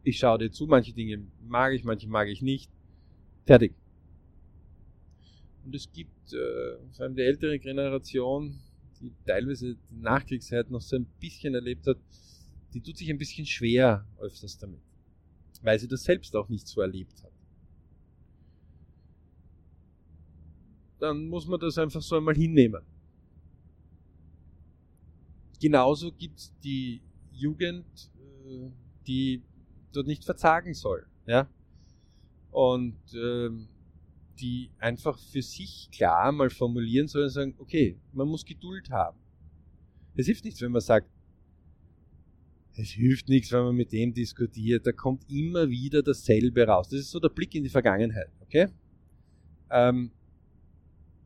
[0.06, 2.70] ich schaue dir zu, manche Dinge mag ich, manche mag ich nicht.
[3.44, 3.74] Fertig.
[5.64, 8.56] Und es gibt äh, vor allem die ältere Generation,
[9.00, 11.98] die teilweise die Nachkriegszeit noch so ein bisschen erlebt hat,
[12.72, 14.80] die tut sich ein bisschen schwer öfters damit,
[15.62, 17.32] weil sie das selbst auch nicht so erlebt hat.
[21.00, 22.82] Dann muss man das einfach so einmal hinnehmen.
[25.60, 27.00] Genauso gibt es die
[27.32, 27.86] Jugend,
[28.46, 28.70] äh,
[29.06, 29.42] die
[29.96, 31.06] dort nicht verzagen soll.
[31.26, 31.48] Ja?
[32.50, 33.68] Und ähm,
[34.38, 39.18] die einfach für sich klar mal formulieren soll und sagen, okay, man muss Geduld haben.
[40.14, 41.08] Es hilft nichts, wenn man sagt,
[42.74, 46.88] es hilft nichts, wenn man mit dem diskutiert, da kommt immer wieder dasselbe raus.
[46.88, 48.68] Das ist so der Blick in die Vergangenheit, okay?
[49.70, 50.10] Ähm,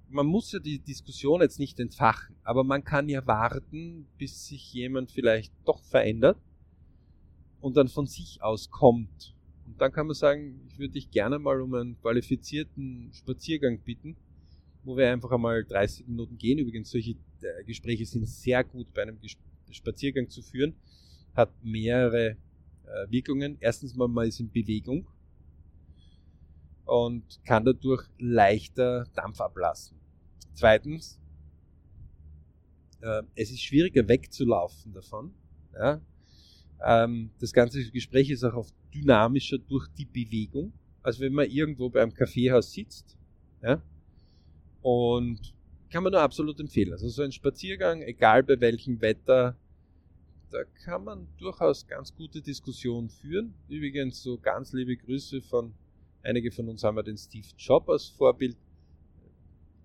[0.08, 4.72] man muss ja die Diskussion jetzt nicht entfachen, aber man kann ja warten, bis sich
[4.72, 6.38] jemand vielleicht doch verändert
[7.60, 9.34] und dann von sich aus kommt.
[9.66, 14.16] Und dann kann man sagen, ich würde dich gerne mal um einen qualifizierten Spaziergang bitten,
[14.84, 16.58] wo wir einfach einmal 30 Minuten gehen.
[16.58, 19.18] Übrigens, solche äh, Gespräche sind sehr gut bei einem
[19.70, 20.74] Spaziergang zu führen,
[21.34, 23.56] hat mehrere äh, Wirkungen.
[23.60, 25.06] Erstens mal, man ist in Bewegung
[26.84, 29.96] und kann dadurch leichter Dampf ablassen.
[30.54, 31.20] Zweitens,
[33.00, 35.32] äh, es ist schwieriger wegzulaufen davon.
[35.74, 36.00] Ja?
[36.84, 41.88] Ähm, das ganze Gespräch ist auch oft dynamischer durch die Bewegung, als wenn man irgendwo
[41.88, 43.16] beim Kaffeehaus sitzt.
[43.62, 43.82] Ja?
[44.82, 45.54] Und
[45.90, 46.92] kann man nur absolut empfehlen.
[46.92, 49.56] Also so ein Spaziergang, egal bei welchem Wetter,
[50.50, 53.54] da kann man durchaus ganz gute Diskussionen führen.
[53.68, 55.74] Übrigens so ganz liebe Grüße von
[56.22, 58.56] einige von uns haben ja den Steve Jobs als Vorbild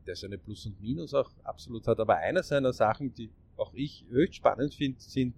[0.05, 1.99] der seine Plus und Minus auch absolut hat.
[1.99, 5.33] Aber einer seiner Sachen, die auch ich höchst spannend finde, sind,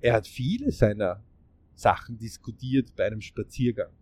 [0.00, 1.22] er hat viele seiner
[1.74, 3.92] Sachen diskutiert bei einem Spaziergang.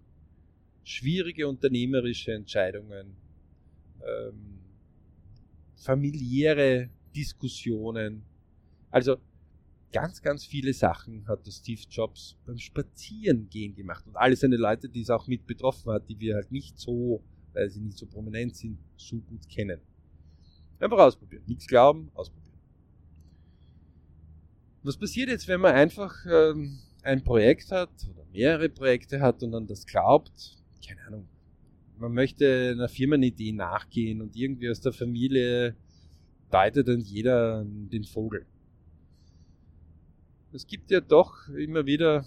[0.85, 3.17] Schwierige unternehmerische Entscheidungen,
[4.01, 4.59] ähm,
[5.75, 8.23] familiäre Diskussionen.
[8.91, 9.17] Also
[9.93, 14.07] ganz, ganz viele Sachen hat der Steve Jobs beim Spazierengehen gemacht.
[14.07, 17.23] Und alle seine Leute, die es auch mit betroffen hat, die wir halt nicht so
[17.57, 19.81] weil sie nicht so prominent sind, so gut kennen.
[20.79, 21.43] Einfach ausprobieren.
[21.47, 22.46] Nichts glauben, ausprobieren.
[24.87, 29.51] Was passiert jetzt, wenn man einfach ähm, ein Projekt hat oder mehrere Projekte hat und
[29.51, 30.63] dann das glaubt?
[30.87, 31.29] Keine Ahnung.
[31.99, 35.75] Man möchte einer Firmenidee nachgehen und irgendwie aus der Familie
[36.53, 38.47] deutet dann jeder den Vogel.
[40.53, 42.25] Es gibt ja doch immer wieder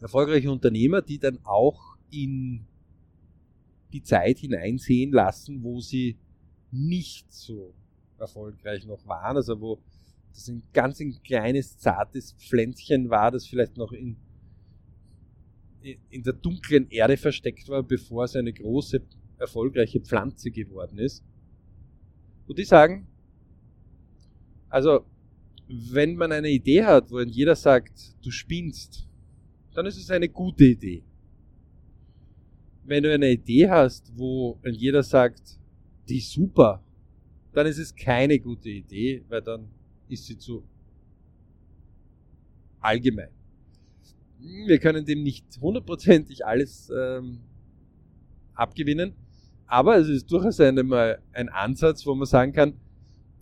[0.00, 2.66] erfolgreiche Unternehmer, die dann auch in
[3.92, 6.18] die Zeit hineinsehen lassen, wo sie
[6.72, 7.72] nicht so
[8.18, 9.78] erfolgreich noch waren, also wo
[10.36, 14.16] das ein ganz ein kleines, zartes Pflänzchen war, das vielleicht noch in,
[16.10, 19.02] in der dunklen Erde versteckt war, bevor es eine große,
[19.38, 21.24] erfolgreiche Pflanze geworden ist.
[22.46, 23.06] Und die sagen,
[24.68, 25.04] also,
[25.68, 29.08] wenn man eine Idee hat, wo jeder sagt, du spinnst,
[29.74, 31.02] dann ist es eine gute Idee
[32.86, 35.58] wenn du eine Idee hast, wo jeder sagt,
[36.08, 36.82] die ist super,
[37.52, 39.68] dann ist es keine gute Idee, weil dann
[40.08, 40.62] ist sie zu
[42.80, 43.30] allgemein.
[44.38, 47.40] Wir können dem nicht hundertprozentig alles ähm,
[48.54, 49.14] abgewinnen,
[49.66, 52.74] aber es ist durchaus einmal ein Ansatz, wo man sagen kann,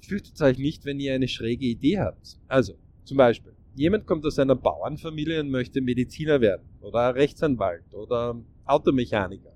[0.01, 2.39] fürchtet euch nicht, wenn ihr eine schräge Idee habt.
[2.49, 2.75] Also,
[3.05, 9.54] zum Beispiel, jemand kommt aus einer Bauernfamilie und möchte Mediziner werden oder Rechtsanwalt oder Automechaniker,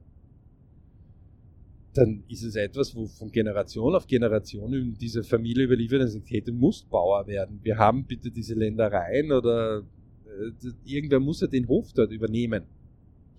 [1.99, 6.53] dann ist es etwas, wo von Generation auf Generation in diese Familie überliefert hey, du
[6.53, 7.59] musst Bauer werden.
[7.63, 12.63] Wir haben bitte diese Ländereien oder äh, irgendwer muss ja den Hof dort übernehmen.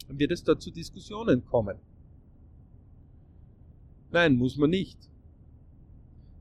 [0.07, 1.77] Dann wird es dort zu Diskussionen kommen.
[4.11, 4.97] Nein, muss man nicht.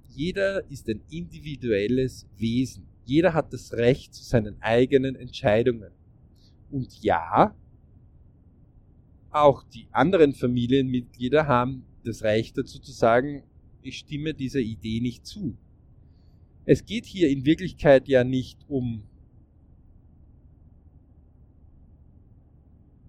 [0.09, 2.85] Jeder ist ein individuelles Wesen.
[3.05, 5.93] Jeder hat das Recht zu seinen eigenen Entscheidungen.
[6.71, 7.55] Und ja,
[9.31, 13.43] auch die anderen Familienmitglieder haben das Recht dazu zu sagen,
[13.83, 15.57] ich stimme dieser Idee nicht zu.
[16.65, 19.03] Es geht hier in Wirklichkeit ja nicht um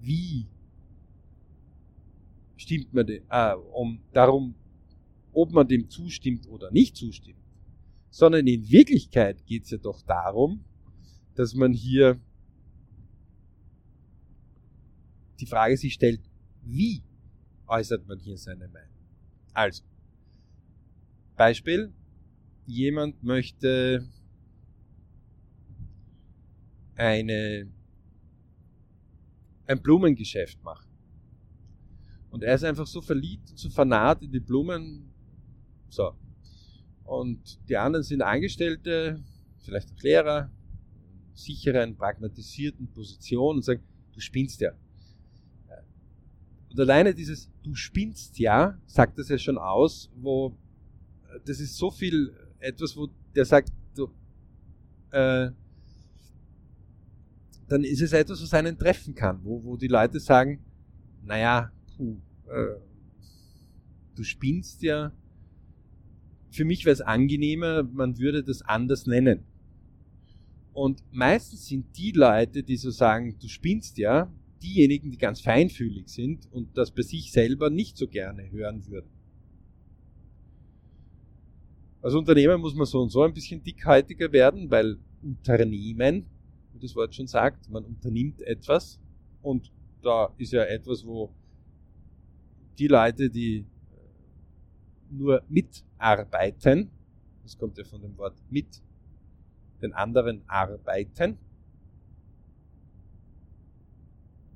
[0.02, 0.47] wie
[2.56, 4.56] stimmt man dem, äh, um darum,
[5.34, 7.39] ob man dem zustimmt oder nicht zustimmt,
[8.10, 10.63] sondern in Wirklichkeit geht es ja doch darum,
[11.36, 12.19] dass man hier
[15.39, 16.21] die Frage sich stellt,
[16.63, 17.04] wie
[17.69, 18.89] äußert man hier seine Meinung?
[19.53, 19.84] Also,
[21.36, 21.93] Beispiel,
[22.65, 24.08] jemand möchte
[26.95, 27.71] eine,
[29.67, 30.89] ein Blumengeschäft machen.
[32.29, 35.12] Und er ist einfach so verliebt und so fanat in die Blumen.
[35.89, 36.13] So.
[37.05, 39.23] Und die anderen sind Angestellte,
[39.60, 40.51] vielleicht auch Lehrer,
[41.34, 44.71] sicheren, pragmatisierten Position und sagen, du spinnst ja.
[46.71, 50.55] Und alleine dieses Du spinnst ja, sagt das ja schon aus, wo
[51.45, 54.10] das ist so viel etwas, wo der sagt, du,
[55.12, 55.51] äh,
[57.67, 60.60] dann ist es etwas, was einen treffen kann, wo, wo die Leute sagen,
[61.23, 62.79] naja, puh, äh,
[64.15, 65.12] du spinnst ja.
[66.51, 69.43] Für mich wäre es angenehmer, man würde das anders nennen.
[70.73, 76.09] Und meistens sind die Leute, die so sagen, du spinnst ja, diejenigen, die ganz feinfühlig
[76.09, 79.09] sind und das bei sich selber nicht so gerne hören würden.
[82.01, 86.25] Als Unternehmer muss man so und so ein bisschen dickhaltiger werden, weil Unternehmen,
[86.73, 88.99] wie das Wort schon sagt, man unternimmt etwas
[89.41, 91.33] und da ist ja etwas, wo
[92.77, 93.65] die Leute, die
[95.09, 96.89] nur mitarbeiten,
[97.43, 98.81] das kommt ja von dem Wort mit
[99.81, 101.37] den anderen arbeiten,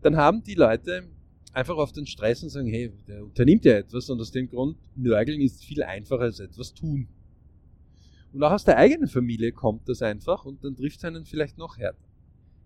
[0.04, 1.10] dann haben die Leute
[1.54, 4.78] einfach auf den Stress und sagen, hey, der unternimmt ja etwas und aus dem Grund
[4.96, 7.08] nörgeln ist viel einfacher als etwas tun.
[8.34, 11.58] Und auch aus der eigenen Familie kommt das einfach und dann trifft es einen vielleicht
[11.58, 12.08] noch härter.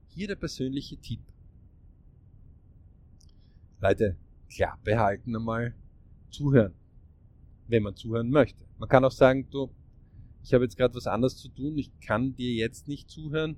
[0.08, 1.20] Hier der persönliche Tipp.
[3.82, 4.16] Leute,
[4.50, 5.76] Klappe halten einmal,
[6.30, 6.74] zuhören,
[7.68, 8.64] wenn man zuhören möchte.
[8.80, 9.70] Man kann auch sagen, du,
[10.44, 13.58] ich habe jetzt gerade was anderes zu tun, ich kann dir jetzt nicht zuhören,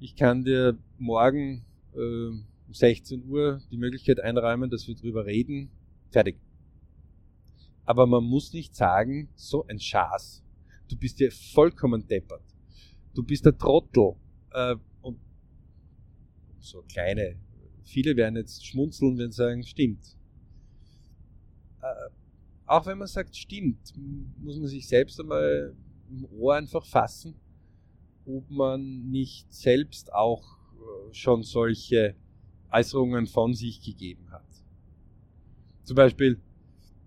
[0.00, 2.32] ich kann dir morgen äh,
[2.66, 5.70] um 16 Uhr die Möglichkeit einräumen, dass wir drüber reden,
[6.10, 6.36] fertig.
[7.84, 10.42] Aber man muss nicht sagen, so ein Schaß,
[10.88, 12.44] du bist ja vollkommen deppert,
[13.14, 14.14] du bist der Trottel
[14.52, 15.18] äh, und
[16.60, 17.36] so kleine,
[17.84, 20.16] viele werden jetzt schmunzeln, sie sagen, stimmt.
[21.80, 22.10] Äh,
[22.66, 23.92] auch wenn man sagt, stimmt,
[24.38, 25.74] muss man sich selbst einmal
[26.10, 27.34] im Ohr einfach fassen,
[28.24, 32.14] ob man nicht selbst auch äh, schon solche
[32.72, 34.46] Äußerungen von sich gegeben hat.
[35.84, 36.40] Zum Beispiel,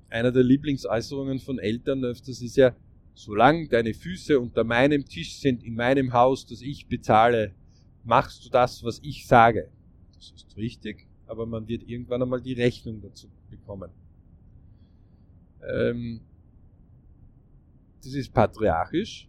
[0.10, 2.76] einer der Lieblingsäußerungen von Eltern öfters ist ja,
[3.14, 7.54] solange deine Füße unter meinem Tisch sind in meinem Haus, das ich bezahle,
[8.04, 9.70] machst du das, was ich sage.
[10.16, 13.90] Das ist richtig, aber man wird irgendwann einmal die Rechnung dazu bekommen.
[15.68, 16.22] Ähm,
[18.04, 19.28] das ist patriarchisch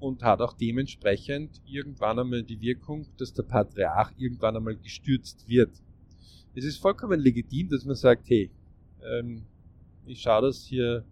[0.00, 5.70] und hat auch dementsprechend irgendwann einmal die Wirkung, dass der Patriarch irgendwann einmal gestürzt wird.
[6.54, 8.50] Es ist vollkommen legitim, dass man sagt, hey,
[9.02, 9.44] ähm,
[10.06, 11.04] ich schaue, dass hier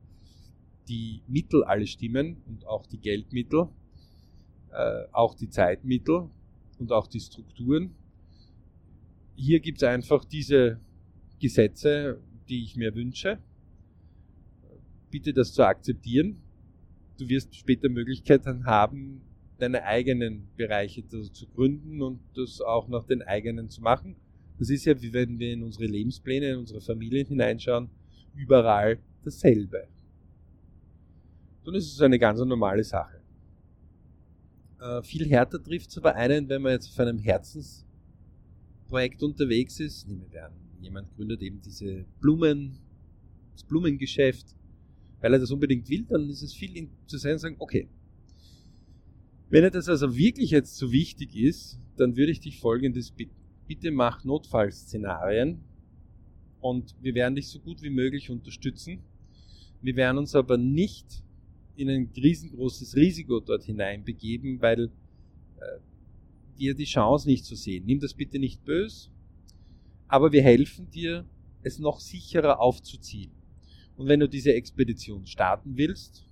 [0.89, 3.69] die Mittel alle stimmen und auch die Geldmittel,
[4.71, 6.31] äh, auch die Zeitmittel
[6.79, 7.95] und auch die Strukturen.
[9.35, 10.81] Hier gibt es einfach diese
[11.41, 13.39] Gesetze, die ich mir wünsche.
[15.11, 16.41] Bitte das zu akzeptieren
[17.19, 19.23] du wirst später Möglichkeiten haben,
[19.59, 24.17] deine eigenen Bereiche zu, gründen und das auch nach den eigenen zu machen.
[24.59, 27.89] Das ist ja, wie wenn wir in unsere Lebenspläne, in unsere Familien hineinschauen,
[28.35, 29.89] überall dasselbe.
[31.65, 33.21] Dann ist es eine ganz normale Sache.
[34.81, 40.07] Äh, viel härter trifft es aber einen, wenn man jetzt auf einem Herzensprojekt unterwegs ist.
[40.07, 42.79] Nehmen wir an, jemand gründet eben diese Blumen,
[43.53, 44.55] das Blumengeschäft
[45.21, 47.89] weil er das unbedingt will, dann ist es viel zu sein und sagen, okay,
[49.49, 53.35] wenn er das also wirklich jetzt so wichtig ist, dann würde ich dich folgendes bitten.
[53.67, 55.61] Bitte mach Notfallszenarien
[56.61, 59.01] und wir werden dich so gut wie möglich unterstützen.
[59.83, 61.23] Wir werden uns aber nicht
[61.77, 65.79] in ein riesengroßes Risiko dort hineinbegeben, weil äh,
[66.57, 67.85] wir die Chance nicht zu sehen.
[67.87, 69.11] Nimm das bitte nicht böse,
[70.09, 71.25] aber wir helfen dir,
[71.63, 73.31] es noch sicherer aufzuziehen.
[73.97, 76.29] Und wenn du diese Expedition starten willst,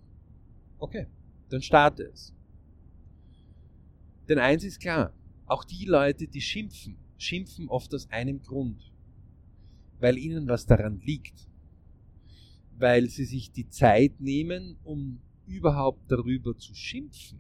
[0.79, 1.07] okay,
[1.49, 2.35] dann starte es.
[4.29, 5.13] Denn eins ist klar,
[5.47, 8.93] auch die Leute, die schimpfen, schimpfen oft aus einem Grund,
[10.01, 11.49] weil ihnen was daran liegt,
[12.79, 17.39] weil sie sich die Zeit nehmen, um überhaupt darüber zu schimpfen.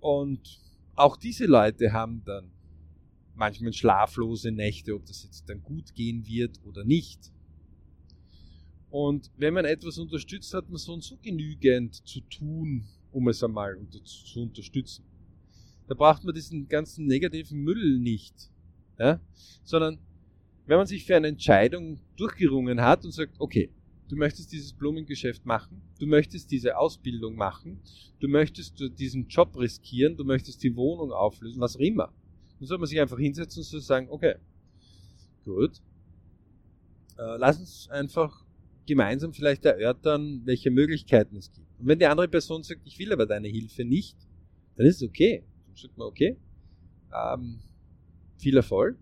[0.00, 0.60] Und
[0.94, 2.50] auch diese Leute haben dann
[3.38, 7.32] manchmal schlaflose Nächte, ob das jetzt dann gut gehen wird oder nicht.
[8.90, 13.42] Und wenn man etwas unterstützt, hat man so und so genügend zu tun, um es
[13.42, 15.04] einmal unter zu unterstützen.
[15.86, 18.34] Da braucht man diesen ganzen negativen Müll nicht.
[18.98, 19.20] Ja?
[19.64, 19.98] Sondern
[20.66, 23.70] wenn man sich für eine Entscheidung durchgerungen hat und sagt, okay,
[24.08, 27.80] du möchtest dieses Blumengeschäft machen, du möchtest diese Ausbildung machen,
[28.20, 32.12] du möchtest diesen Job riskieren, du möchtest die Wohnung auflösen, was auch immer.
[32.58, 34.36] Dann soll man sich einfach hinsetzen und sagen, okay,
[35.44, 35.80] gut,
[37.16, 38.44] äh, lass uns einfach
[38.86, 41.68] gemeinsam vielleicht erörtern, welche Möglichkeiten es gibt.
[41.78, 44.16] Und wenn die andere Person sagt, ich will aber deine Hilfe nicht,
[44.76, 45.44] dann ist es okay.
[45.66, 46.36] Dann sagt man, okay,
[47.14, 47.60] ähm,
[48.38, 48.96] viel Erfolg.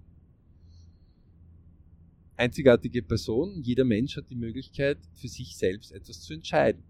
[2.37, 6.83] Einzigartige Person, jeder Mensch hat die Möglichkeit, für sich selbst etwas zu entscheiden.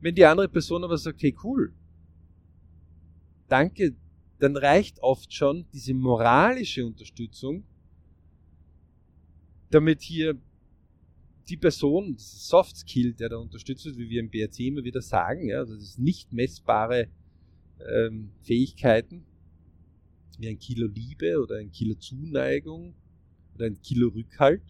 [0.00, 1.72] Wenn die andere Person aber sagt, hey cool,
[3.48, 3.94] danke,
[4.40, 7.64] dann reicht oft schon diese moralische Unterstützung,
[9.70, 10.36] damit hier
[11.48, 15.02] die Person, das Soft Skill, der da unterstützt wird, wie wir im BRC immer wieder
[15.02, 17.08] sagen, ja, also das ist nicht messbare
[17.88, 19.24] ähm, Fähigkeiten,
[20.38, 22.94] wie ein Kilo Liebe oder ein Kilo Zuneigung
[23.54, 24.62] oder ein Kilo Rückhalt,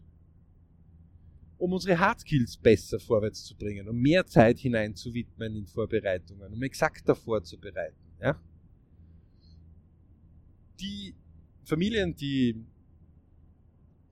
[1.59, 6.63] um unsere Hard Skills besser vorwärts zu bringen, um mehr Zeit hineinzuwidmen in Vorbereitungen, um
[6.63, 7.97] exakter vorzubereiten.
[8.21, 8.41] Ja?
[10.81, 11.15] Die
[11.65, 12.65] Familien, die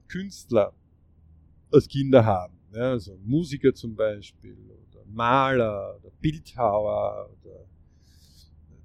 [0.07, 0.73] Künstler
[1.71, 4.57] als Kinder haben, ja, also Musiker zum Beispiel
[4.91, 7.65] oder Maler oder Bildhauer oder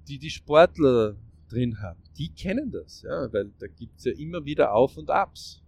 [0.07, 1.15] die die Sportler
[1.49, 5.09] drin haben, die kennen das, ja, weil da gibt es ja immer wieder Auf und
[5.09, 5.63] Abs.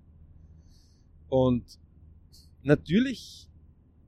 [1.30, 1.80] Und
[2.63, 3.49] natürlich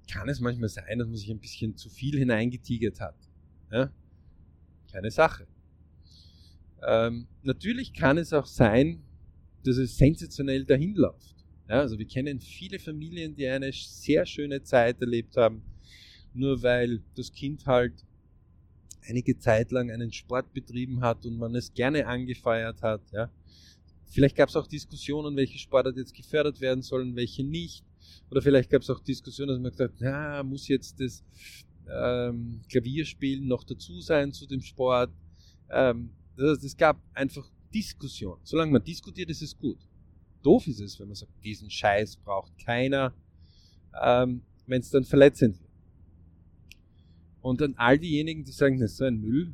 [0.10, 3.16] kann es manchmal sein, dass man sich ein bisschen zu viel hineingetigert hat.
[3.72, 3.92] Ja?
[4.92, 5.48] Keine Sache.
[6.88, 9.02] Ähm, natürlich kann es auch sein,
[9.64, 11.36] dass es sensationell dahin läuft.
[11.68, 15.62] Ja, also wir kennen viele Familien, die eine sehr schöne Zeit erlebt haben,
[16.34, 17.94] nur weil das Kind halt
[19.08, 23.02] einige Zeit lang einen Sport betrieben hat und man es gerne angefeiert hat.
[23.12, 23.30] Ja.
[24.08, 27.86] Vielleicht gab es auch Diskussionen, welche Sportart jetzt gefördert werden sollen, welche nicht.
[28.32, 31.24] Oder vielleicht gab es auch Diskussionen, dass man gesagt hat, na, muss jetzt das
[31.88, 35.12] ähm, Klavierspielen noch dazu sein zu dem Sport.
[35.70, 36.10] Ähm,
[36.40, 38.42] das, es gab einfach Diskussionen.
[38.44, 39.78] Solange man diskutiert, ist es gut.
[40.42, 43.14] Doof ist es, wenn man sagt, diesen Scheiß braucht keiner,
[44.02, 45.70] ähm, wenn es dann verletzend wird.
[47.42, 49.54] Und dann all diejenigen, die sagen, das ist so ein Müll,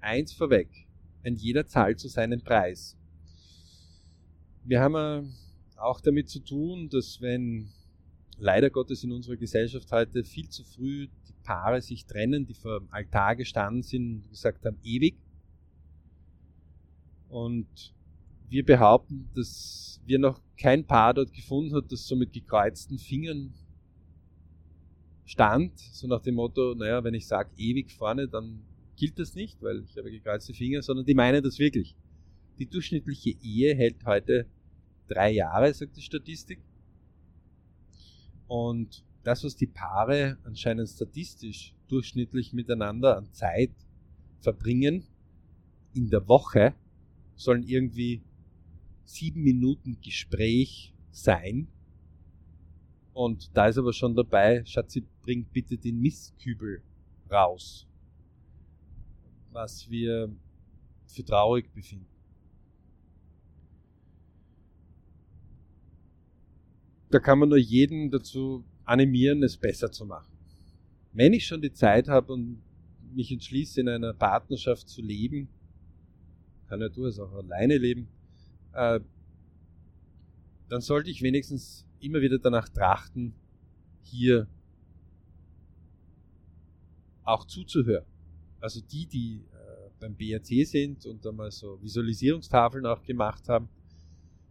[0.00, 0.68] eins vorweg,
[1.24, 2.96] ein jeder zahlt zu seinem Preis.
[4.64, 5.34] Wir haben
[5.76, 7.70] auch damit zu tun, dass wenn
[8.38, 12.80] leider Gottes in unserer Gesellschaft heute viel zu früh die Paare sich trennen, die vor
[12.80, 15.16] dem Altar gestanden sind und gesagt haben, ewig.
[17.28, 17.94] Und
[18.48, 23.52] wir behaupten, dass wir noch kein Paar dort gefunden hat, das so mit gekreuzten Fingern
[25.26, 28.60] stand, so nach dem Motto, naja, wenn ich sage ewig vorne, dann
[28.96, 31.94] gilt das nicht, weil ich habe gekreuzte Finger, sondern die meinen das wirklich.
[32.58, 34.46] Die durchschnittliche Ehe hält heute
[35.06, 36.58] drei Jahre, sagt die Statistik.
[38.48, 43.70] Und das, was die Paare anscheinend statistisch durchschnittlich miteinander an Zeit
[44.40, 45.04] verbringen,
[45.94, 46.74] in der Woche,
[47.36, 48.22] sollen irgendwie
[49.04, 51.68] sieben Minuten Gespräch sein.
[53.12, 56.82] Und da ist aber schon dabei, Schatzi, bringt bitte den Mistkübel
[57.30, 57.86] raus.
[59.50, 60.30] Was wir
[61.06, 62.17] für traurig befinden.
[67.10, 70.32] Da kann man nur jeden dazu animieren, es besser zu machen.
[71.12, 72.62] Wenn ich schon die Zeit habe und
[73.14, 75.48] mich entschließe, in einer Partnerschaft zu leben,
[76.68, 78.08] kann ja durchaus auch alleine leben,
[78.74, 79.00] äh,
[80.68, 83.34] dann sollte ich wenigstens immer wieder danach trachten,
[84.02, 84.46] hier
[87.24, 88.04] auch zuzuhören.
[88.60, 93.68] Also die, die äh, beim BRC sind und einmal so Visualisierungstafeln auch gemacht haben,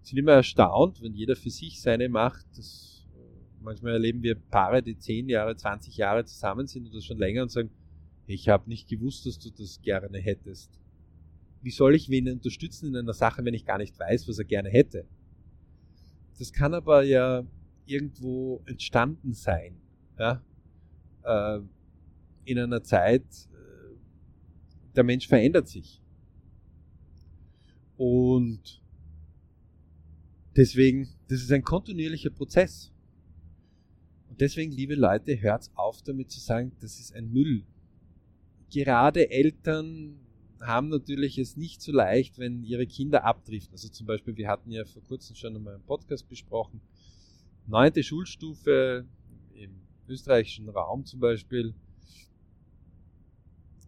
[0.08, 2.46] sind immer erstaunt, wenn jeder für sich seine macht.
[2.56, 7.18] Das, äh, manchmal erleben wir Paare, die 10 Jahre, 20 Jahre zusammen sind oder schon
[7.18, 7.70] länger und sagen,
[8.26, 10.80] ich habe nicht gewusst, dass du das gerne hättest
[11.62, 14.46] wie soll ich wen unterstützen in einer Sache, wenn ich gar nicht weiß, was er
[14.46, 15.06] gerne hätte?
[16.40, 17.44] Das kann aber ja
[17.86, 19.76] irgendwo entstanden sein,
[20.20, 20.42] ja?
[21.24, 21.60] Äh,
[22.46, 23.96] in einer Zeit, äh,
[24.96, 26.02] der Mensch verändert sich.
[27.98, 28.82] Und
[30.58, 32.92] deswegen, das ist ein kontinuierlicher Prozess.
[34.30, 37.64] Und deswegen, liebe Leute, hört auf damit zu sagen, das ist ein Müll.
[38.70, 40.20] Gerade Eltern,
[40.62, 43.74] haben natürlich es nicht so leicht, wenn ihre Kinder abdriften.
[43.74, 46.82] Also zum Beispiel, wir hatten ja vor kurzem schon einmal einen Podcast besprochen.
[47.68, 49.06] Neunte Schulstufe
[49.54, 49.72] im
[50.08, 51.74] österreichischen Raum zum Beispiel.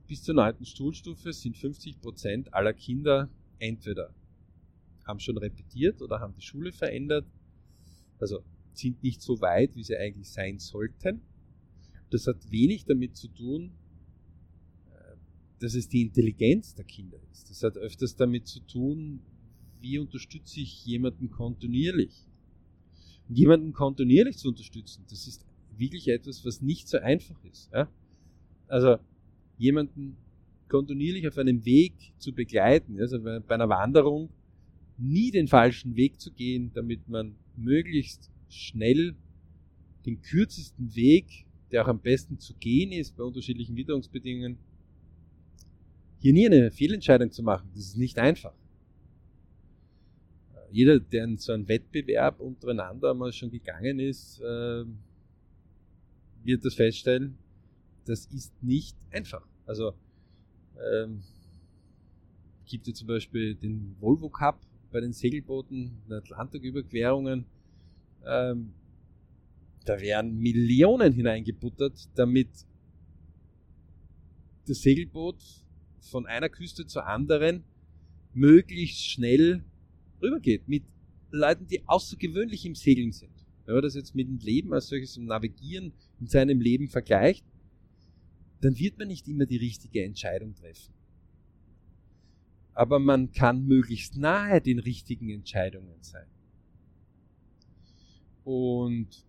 [0.07, 4.13] Bis zur neunten Schulstufe sind 50 Prozent aller Kinder entweder
[5.09, 7.25] haben schon repetiert oder haben die Schule verändert.
[8.19, 8.43] Also
[8.73, 11.21] sind nicht so weit, wie sie eigentlich sein sollten.
[12.11, 13.71] Das hat wenig damit zu tun,
[15.59, 17.49] dass es die Intelligenz der Kinder ist.
[17.49, 19.19] Das hat öfters damit zu tun,
[19.81, 22.25] wie unterstütze ich jemanden kontinuierlich.
[23.27, 25.45] Und jemanden kontinuierlich zu unterstützen, das ist
[25.75, 27.71] wirklich etwas, was nicht so einfach ist.
[27.73, 27.89] Ja?
[28.67, 28.97] Also
[29.57, 30.17] jemanden
[30.67, 34.29] kontinuierlich auf einem Weg zu begleiten, also bei einer Wanderung
[34.99, 39.15] nie den falschen Weg zu gehen, damit man möglichst schnell
[40.05, 44.57] den kürzesten Weg, der auch am besten zu gehen ist bei unterschiedlichen Witterungsbedingungen,
[46.19, 47.69] hier nie eine Fehlentscheidung zu machen.
[47.73, 48.53] Das ist nicht einfach.
[50.71, 54.85] Jeder, der in so einen Wettbewerb untereinander mal schon gegangen ist, äh,
[56.43, 57.37] wird das feststellen,
[58.05, 59.45] das ist nicht einfach.
[59.65, 59.93] Also
[60.93, 61.21] ähm,
[62.65, 64.59] gibt es zum Beispiel den Volvo Cup
[64.91, 67.45] bei den Segelbooten, den Atlantiküberquerungen.
[68.25, 68.73] Ähm,
[69.85, 72.49] da werden Millionen hineingebuttert, damit
[74.67, 75.37] das Segelboot
[76.01, 77.63] von einer Küste zur anderen
[78.33, 79.63] möglichst schnell
[80.21, 80.67] rübergeht.
[80.67, 80.83] Mit
[81.31, 83.31] Leuten, die außergewöhnlich im Segeln sind.
[83.65, 87.45] Wenn man das jetzt mit dem Leben als solches im Navigieren in seinem Leben vergleicht,
[88.61, 90.93] dann wird man nicht immer die richtige Entscheidung treffen.
[92.79, 96.27] Aber man kann möglichst nahe den richtigen Entscheidungen sein.
[98.45, 99.25] Und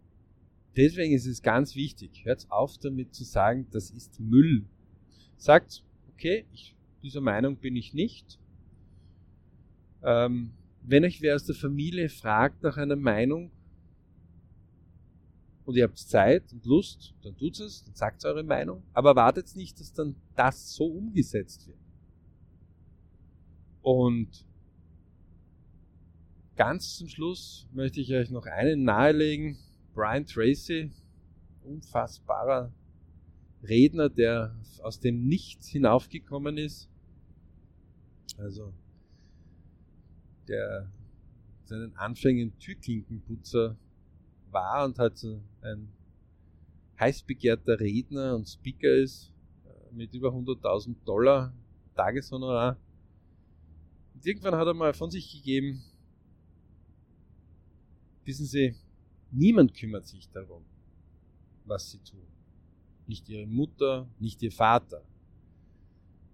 [0.77, 4.67] deswegen ist es ganz wichtig, hört auf damit zu sagen, das ist Müll.
[5.37, 5.83] Sagt,
[6.13, 8.39] okay, ich, dieser Meinung bin ich nicht.
[10.05, 10.53] Ähm,
[10.85, 13.51] wenn euch wer aus der Familie fragt nach einer Meinung,
[15.65, 19.57] und ihr habt Zeit und Lust, dann tut es, dann sagt eure Meinung, aber wartet
[19.57, 21.80] nicht, dass dann das so umgesetzt wird.
[23.83, 24.45] Und
[26.57, 29.59] ganz zum Schluss möchte ich euch noch einen nahelegen.
[29.95, 30.91] Brian Tracy,
[31.65, 32.73] unfassbarer
[33.63, 36.89] Redner, der aus dem Nichts hinaufgekommen ist.
[38.39, 38.73] Also,
[40.49, 40.91] der
[41.65, 43.77] seinen Anfängen Türklinkenputzer
[44.51, 45.25] war und halt
[45.63, 45.89] ein
[46.99, 49.33] heiß begehrter Redner und Speaker ist,
[49.65, 51.55] äh, mit über 100.000 Dollar
[51.95, 52.77] Tageshonorar.
[54.21, 55.83] Und irgendwann hat er mal von sich gegeben,
[58.27, 58.75] wissen Sie,
[59.31, 60.63] niemand kümmert sich darum,
[61.65, 62.27] was Sie tun.
[63.07, 65.03] Nicht Ihre Mutter, nicht Ihr Vater,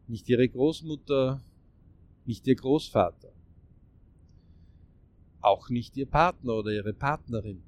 [0.09, 1.41] nicht Ihre Großmutter,
[2.25, 3.33] nicht Ihr Großvater,
[5.41, 7.63] auch nicht Ihr Partner oder Ihre Partnerin.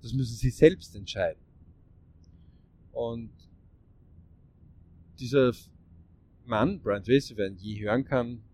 [0.00, 1.42] Das müssen sie selbst entscheiden.
[2.92, 3.32] Und
[5.18, 5.52] dieser
[6.44, 8.44] Mann, Brian Tracy, wer ihn je hören kann,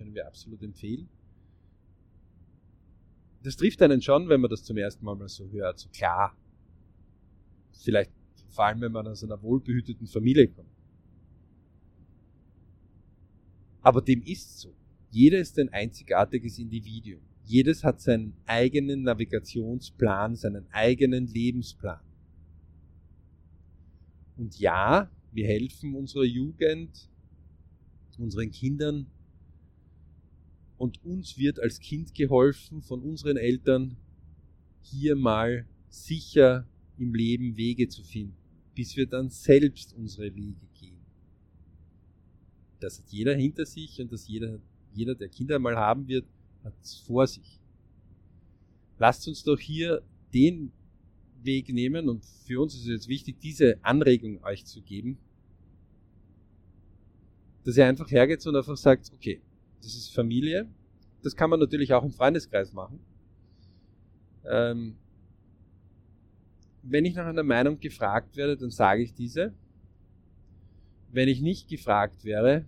[0.00, 1.10] können wir absolut empfehlen.
[3.42, 6.34] Das trifft einen schon, wenn man das zum ersten Mal mal so hört, so klar.
[7.72, 8.10] Vielleicht
[8.48, 10.70] vor allem, wenn man aus einer wohlbehüteten Familie kommt.
[13.82, 14.74] Aber dem ist so.
[15.10, 17.20] Jeder ist ein einzigartiges Individuum.
[17.44, 22.00] Jedes hat seinen eigenen Navigationsplan, seinen eigenen Lebensplan.
[24.38, 27.10] Und ja, wir helfen unserer Jugend,
[28.18, 29.06] unseren Kindern
[30.80, 33.98] und uns wird als Kind geholfen von unseren Eltern,
[34.80, 36.66] hier mal sicher
[36.96, 38.34] im Leben Wege zu finden,
[38.74, 40.96] bis wir dann selbst unsere Wege gehen.
[42.80, 44.58] Das hat jeder hinter sich und das jeder,
[44.94, 46.24] jeder, der Kinder mal haben wird,
[46.64, 47.60] hat es vor sich.
[48.98, 50.00] Lasst uns doch hier
[50.32, 50.72] den
[51.42, 55.18] Weg nehmen und für uns ist es jetzt wichtig, diese Anregung euch zu geben,
[57.64, 59.42] dass ihr einfach hergeht und einfach sagt, okay,
[59.82, 60.68] das ist Familie,
[61.22, 63.00] das kann man natürlich auch im Freundeskreis machen.
[64.44, 64.96] Ähm,
[66.82, 69.52] wenn ich nach einer Meinung gefragt werde, dann sage ich diese.
[71.12, 72.64] Wenn ich nicht gefragt wäre,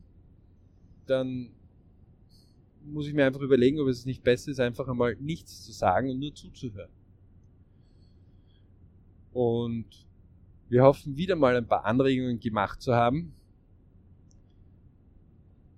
[1.07, 1.51] dann
[2.85, 6.11] muss ich mir einfach überlegen, ob es nicht besser ist, einfach einmal nichts zu sagen
[6.11, 6.91] und nur zuzuhören.
[9.33, 9.87] Und
[10.69, 13.33] wir hoffen wieder mal ein paar Anregungen gemacht zu haben,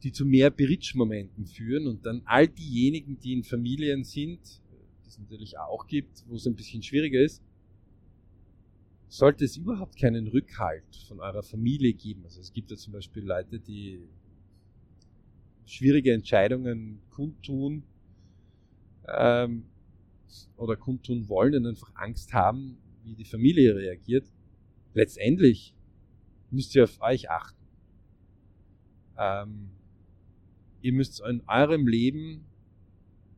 [0.04, 4.38] die zu mehr Bridge-Momenten führen und dann all diejenigen, die in Familien sind,
[5.02, 7.42] die es natürlich auch gibt, wo es ein bisschen schwieriger ist,
[9.08, 12.22] sollte es überhaupt keinen Rückhalt von eurer Familie geben.
[12.24, 14.06] Also es gibt ja zum Beispiel Leute, die
[15.64, 17.82] schwierige Entscheidungen kundtun
[19.08, 19.64] ähm,
[20.58, 24.26] oder kundtun wollen und einfach Angst haben, wie die Familie reagiert.
[24.92, 25.74] Letztendlich
[26.50, 27.64] müsst ihr auf euch achten.
[29.16, 29.70] Ähm,
[30.84, 32.44] ihr müsst in eurem Leben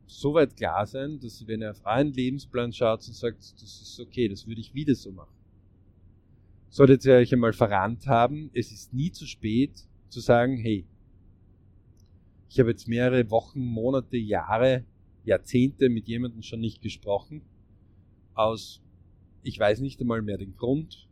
[0.06, 4.00] so weit klar sein, dass wenn ihr auf euren Lebensplan schaut und sagt, das ist
[4.00, 5.34] okay, das würde ich wieder so machen.
[6.70, 10.84] Solltet ihr euch einmal verrannt haben, es ist nie zu spät zu sagen, hey,
[12.50, 14.84] ich habe jetzt mehrere Wochen, Monate, Jahre,
[15.24, 17.42] Jahrzehnte mit jemandem schon nicht gesprochen.
[18.34, 18.82] Aus,
[19.44, 21.08] ich weiß nicht einmal mehr den Grund.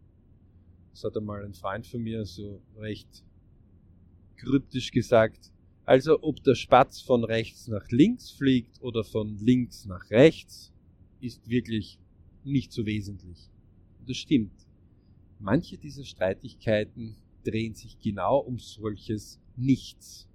[0.90, 3.24] Das hat einmal ein Freund von mir so recht
[4.36, 5.53] kryptisch gesagt.
[5.86, 10.72] Also ob der Spatz von rechts nach links fliegt oder von links nach rechts,
[11.20, 11.98] ist wirklich
[12.42, 13.50] nicht so wesentlich.
[14.00, 14.52] Und das stimmt.
[15.38, 20.26] Manche dieser Streitigkeiten drehen sich genau um solches Nichts.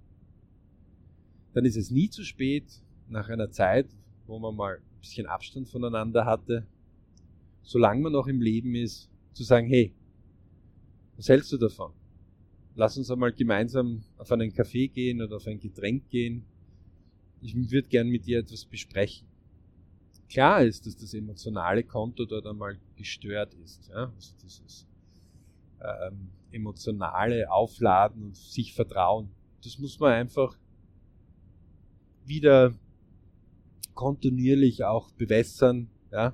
[1.52, 2.64] Dann ist es nie zu spät,
[3.08, 3.88] nach einer Zeit,
[4.26, 6.64] wo man mal ein bisschen Abstand voneinander hatte,
[7.62, 9.92] solange man noch im Leben ist, zu sagen, hey,
[11.16, 11.92] was hältst du davon?
[12.80, 16.46] Lass uns einmal gemeinsam auf einen Kaffee gehen oder auf ein Getränk gehen.
[17.42, 19.28] Ich würde gern mit dir etwas besprechen.
[20.30, 23.90] Klar ist, dass das emotionale Konto dort einmal gestört ist.
[23.90, 24.10] Ja?
[24.16, 24.86] Also dieses
[25.82, 29.28] ähm, emotionale Aufladen und sich vertrauen.
[29.62, 30.56] Das muss man einfach
[32.24, 32.72] wieder
[33.92, 35.90] kontinuierlich auch bewässern.
[36.10, 36.32] Ja?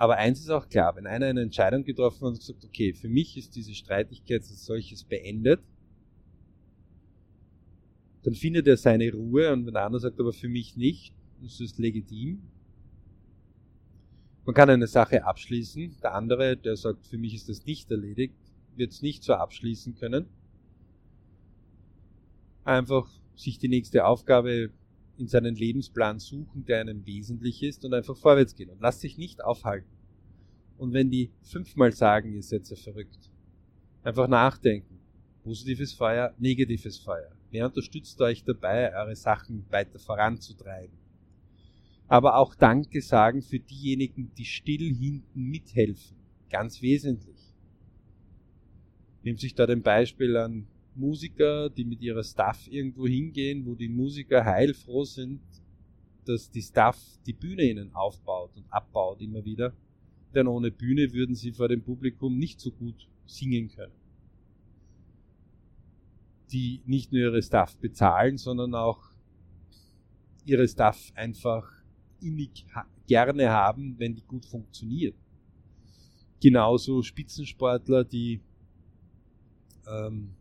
[0.00, 3.10] Aber eins ist auch klar, wenn einer eine Entscheidung getroffen hat und gesagt, okay, für
[3.10, 5.60] mich ist diese Streitigkeit als solches beendet,
[8.22, 11.60] dann findet er seine Ruhe und wenn der andere sagt, aber für mich nicht, das
[11.60, 12.40] ist legitim.
[14.46, 18.38] Man kann eine Sache abschließen, der andere, der sagt, für mich ist das nicht erledigt,
[18.76, 20.24] wird es nicht so abschließen können.
[22.64, 24.70] Einfach sich die nächste Aufgabe
[25.20, 29.18] in seinen Lebensplan suchen, der einem wesentlich ist und einfach vorwärts gehen und lass sich
[29.18, 29.88] nicht aufhalten.
[30.78, 33.30] Und wenn die fünfmal sagen, ihr seid ja verrückt,
[34.02, 34.98] einfach nachdenken.
[35.44, 37.30] Positives Feuer, negatives Feuer.
[37.50, 40.96] Wer unterstützt euch dabei, eure Sachen weiter voranzutreiben?
[42.08, 46.16] Aber auch Danke sagen für diejenigen, die still hinten mithelfen.
[46.50, 47.54] Ganz wesentlich.
[49.22, 50.66] Nimmt sich da den Beispiel an
[51.00, 55.40] Musiker, die mit ihrer Staff irgendwo hingehen, wo die Musiker heilfroh sind,
[56.26, 59.72] dass die Staff die Bühne ihnen aufbaut und abbaut immer wieder.
[60.34, 63.94] Denn ohne Bühne würden sie vor dem Publikum nicht so gut singen können.
[66.52, 69.10] Die nicht nur ihre Staff bezahlen, sondern auch
[70.44, 71.66] ihre Staff einfach
[72.20, 72.66] innig
[73.06, 75.16] gerne haben, wenn die gut funktioniert.
[76.40, 78.40] Genauso Spitzensportler, die
[79.86, 80.34] ähm,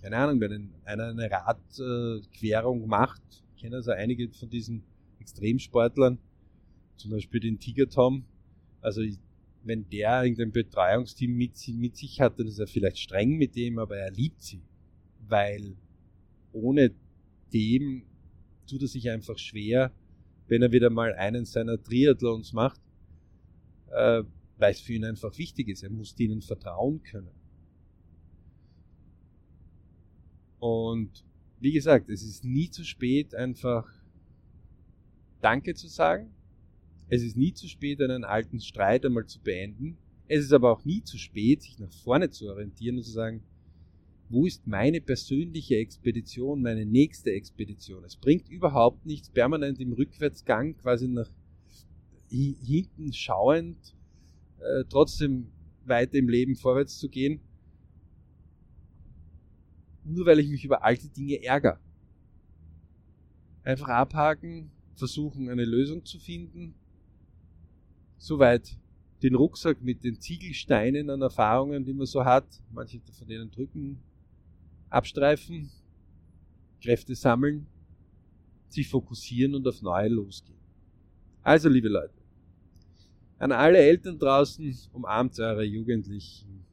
[0.00, 3.22] keine Ahnung, wenn einer eine Radquerung macht,
[3.54, 4.82] ich kenne also einige von diesen
[5.20, 6.18] Extremsportlern,
[6.96, 8.24] zum Beispiel den Tiger Tom,
[8.80, 9.02] also
[9.64, 13.78] wenn der irgendein Betreuungsteam mit, mit sich hat, dann ist er vielleicht streng mit dem,
[13.78, 14.62] aber er liebt sie,
[15.28, 15.76] weil
[16.52, 16.92] ohne
[17.52, 18.04] dem
[18.68, 19.92] tut er sich einfach schwer,
[20.48, 22.80] wenn er wieder mal einen seiner Triathlons macht,
[23.90, 24.22] äh,
[24.58, 25.82] weil es für ihn einfach wichtig ist.
[25.82, 27.30] Er muss denen vertrauen können.
[30.58, 31.24] Und
[31.60, 33.88] wie gesagt, es ist nie zu spät, einfach
[35.40, 36.30] Danke zu sagen.
[37.08, 39.96] Es ist nie zu spät, einen alten Streit einmal zu beenden.
[40.28, 43.42] Es ist aber auch nie zu spät, sich nach vorne zu orientieren und zu sagen,
[44.28, 48.02] wo ist meine persönliche Expedition, meine nächste Expedition?
[48.04, 51.30] Es bringt überhaupt nichts, permanent im Rückwärtsgang quasi nach
[52.28, 53.94] hinten schauend,
[54.58, 55.46] äh, trotzdem
[55.84, 57.40] weiter im Leben vorwärts zu gehen,
[60.06, 61.78] nur weil ich mich über alte Dinge ärgere.
[63.62, 66.74] Einfach abhaken, versuchen eine Lösung zu finden,
[68.16, 68.78] soweit
[69.22, 73.98] den Rucksack mit den Ziegelsteinen an Erfahrungen, die man so hat, manche von denen drücken,
[74.90, 75.70] abstreifen,
[76.80, 77.66] Kräfte sammeln,
[78.68, 80.58] sich fokussieren und auf neue losgehen.
[81.42, 82.14] Also, liebe Leute,
[83.38, 86.64] an alle Eltern draußen, umarmt eure Jugendlichen,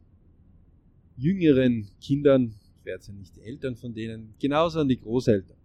[1.18, 2.56] jüngeren Kindern,
[2.86, 5.58] werdet ja nicht die Eltern von denen, genauso an die Großeltern.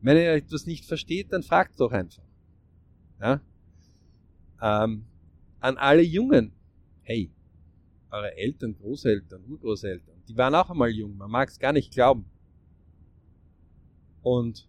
[0.00, 2.24] Wenn ihr etwas nicht versteht, dann fragt doch einfach.
[3.20, 3.40] Ja?
[4.60, 5.04] Ähm,
[5.60, 6.52] an alle Jungen,
[7.02, 7.30] hey,
[8.10, 12.24] eure Eltern, Großeltern, Urgroßeltern, die waren auch einmal jung, man mag es gar nicht glauben.
[14.22, 14.68] Und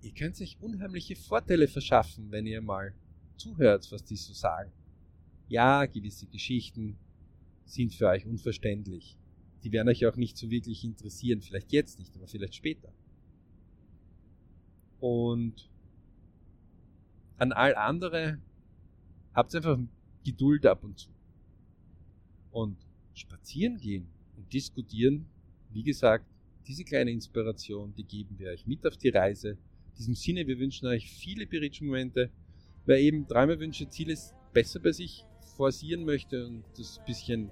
[0.00, 2.94] ihr könnt sich unheimliche Vorteile verschaffen, wenn ihr mal
[3.36, 4.72] zuhört, was die so sagen.
[5.48, 6.96] Ja, gewisse Geschichten
[7.64, 9.18] sind für euch unverständlich
[9.64, 11.40] die werden euch auch nicht so wirklich interessieren.
[11.40, 12.92] Vielleicht jetzt nicht, aber vielleicht später.
[15.00, 15.68] Und
[17.38, 18.38] an all andere
[19.34, 19.78] habt einfach
[20.24, 21.10] Geduld ab und zu.
[22.50, 22.76] Und
[23.14, 24.06] spazieren gehen
[24.36, 25.26] und diskutieren,
[25.70, 26.26] wie gesagt,
[26.66, 29.50] diese kleine Inspiration, die geben wir euch mit auf die Reise.
[29.50, 32.30] In diesem Sinne, wir wünschen euch viele Beritsch-Momente.
[32.86, 34.16] Wer eben Träume, Wünsche, Ziele
[34.52, 35.24] besser bei sich
[35.56, 37.50] forcieren möchte und das bisschen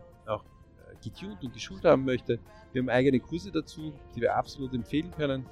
[1.02, 2.38] getuned und geschult haben möchte.
[2.72, 5.46] Wir haben eigene Kurse dazu, die wir absolut empfehlen können.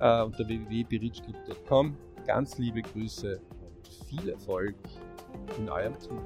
[0.00, 1.96] Uh, unter www.berichclub.com.
[2.26, 4.74] Ganz liebe Grüße und viel Erfolg
[5.58, 6.20] in eurem Tun.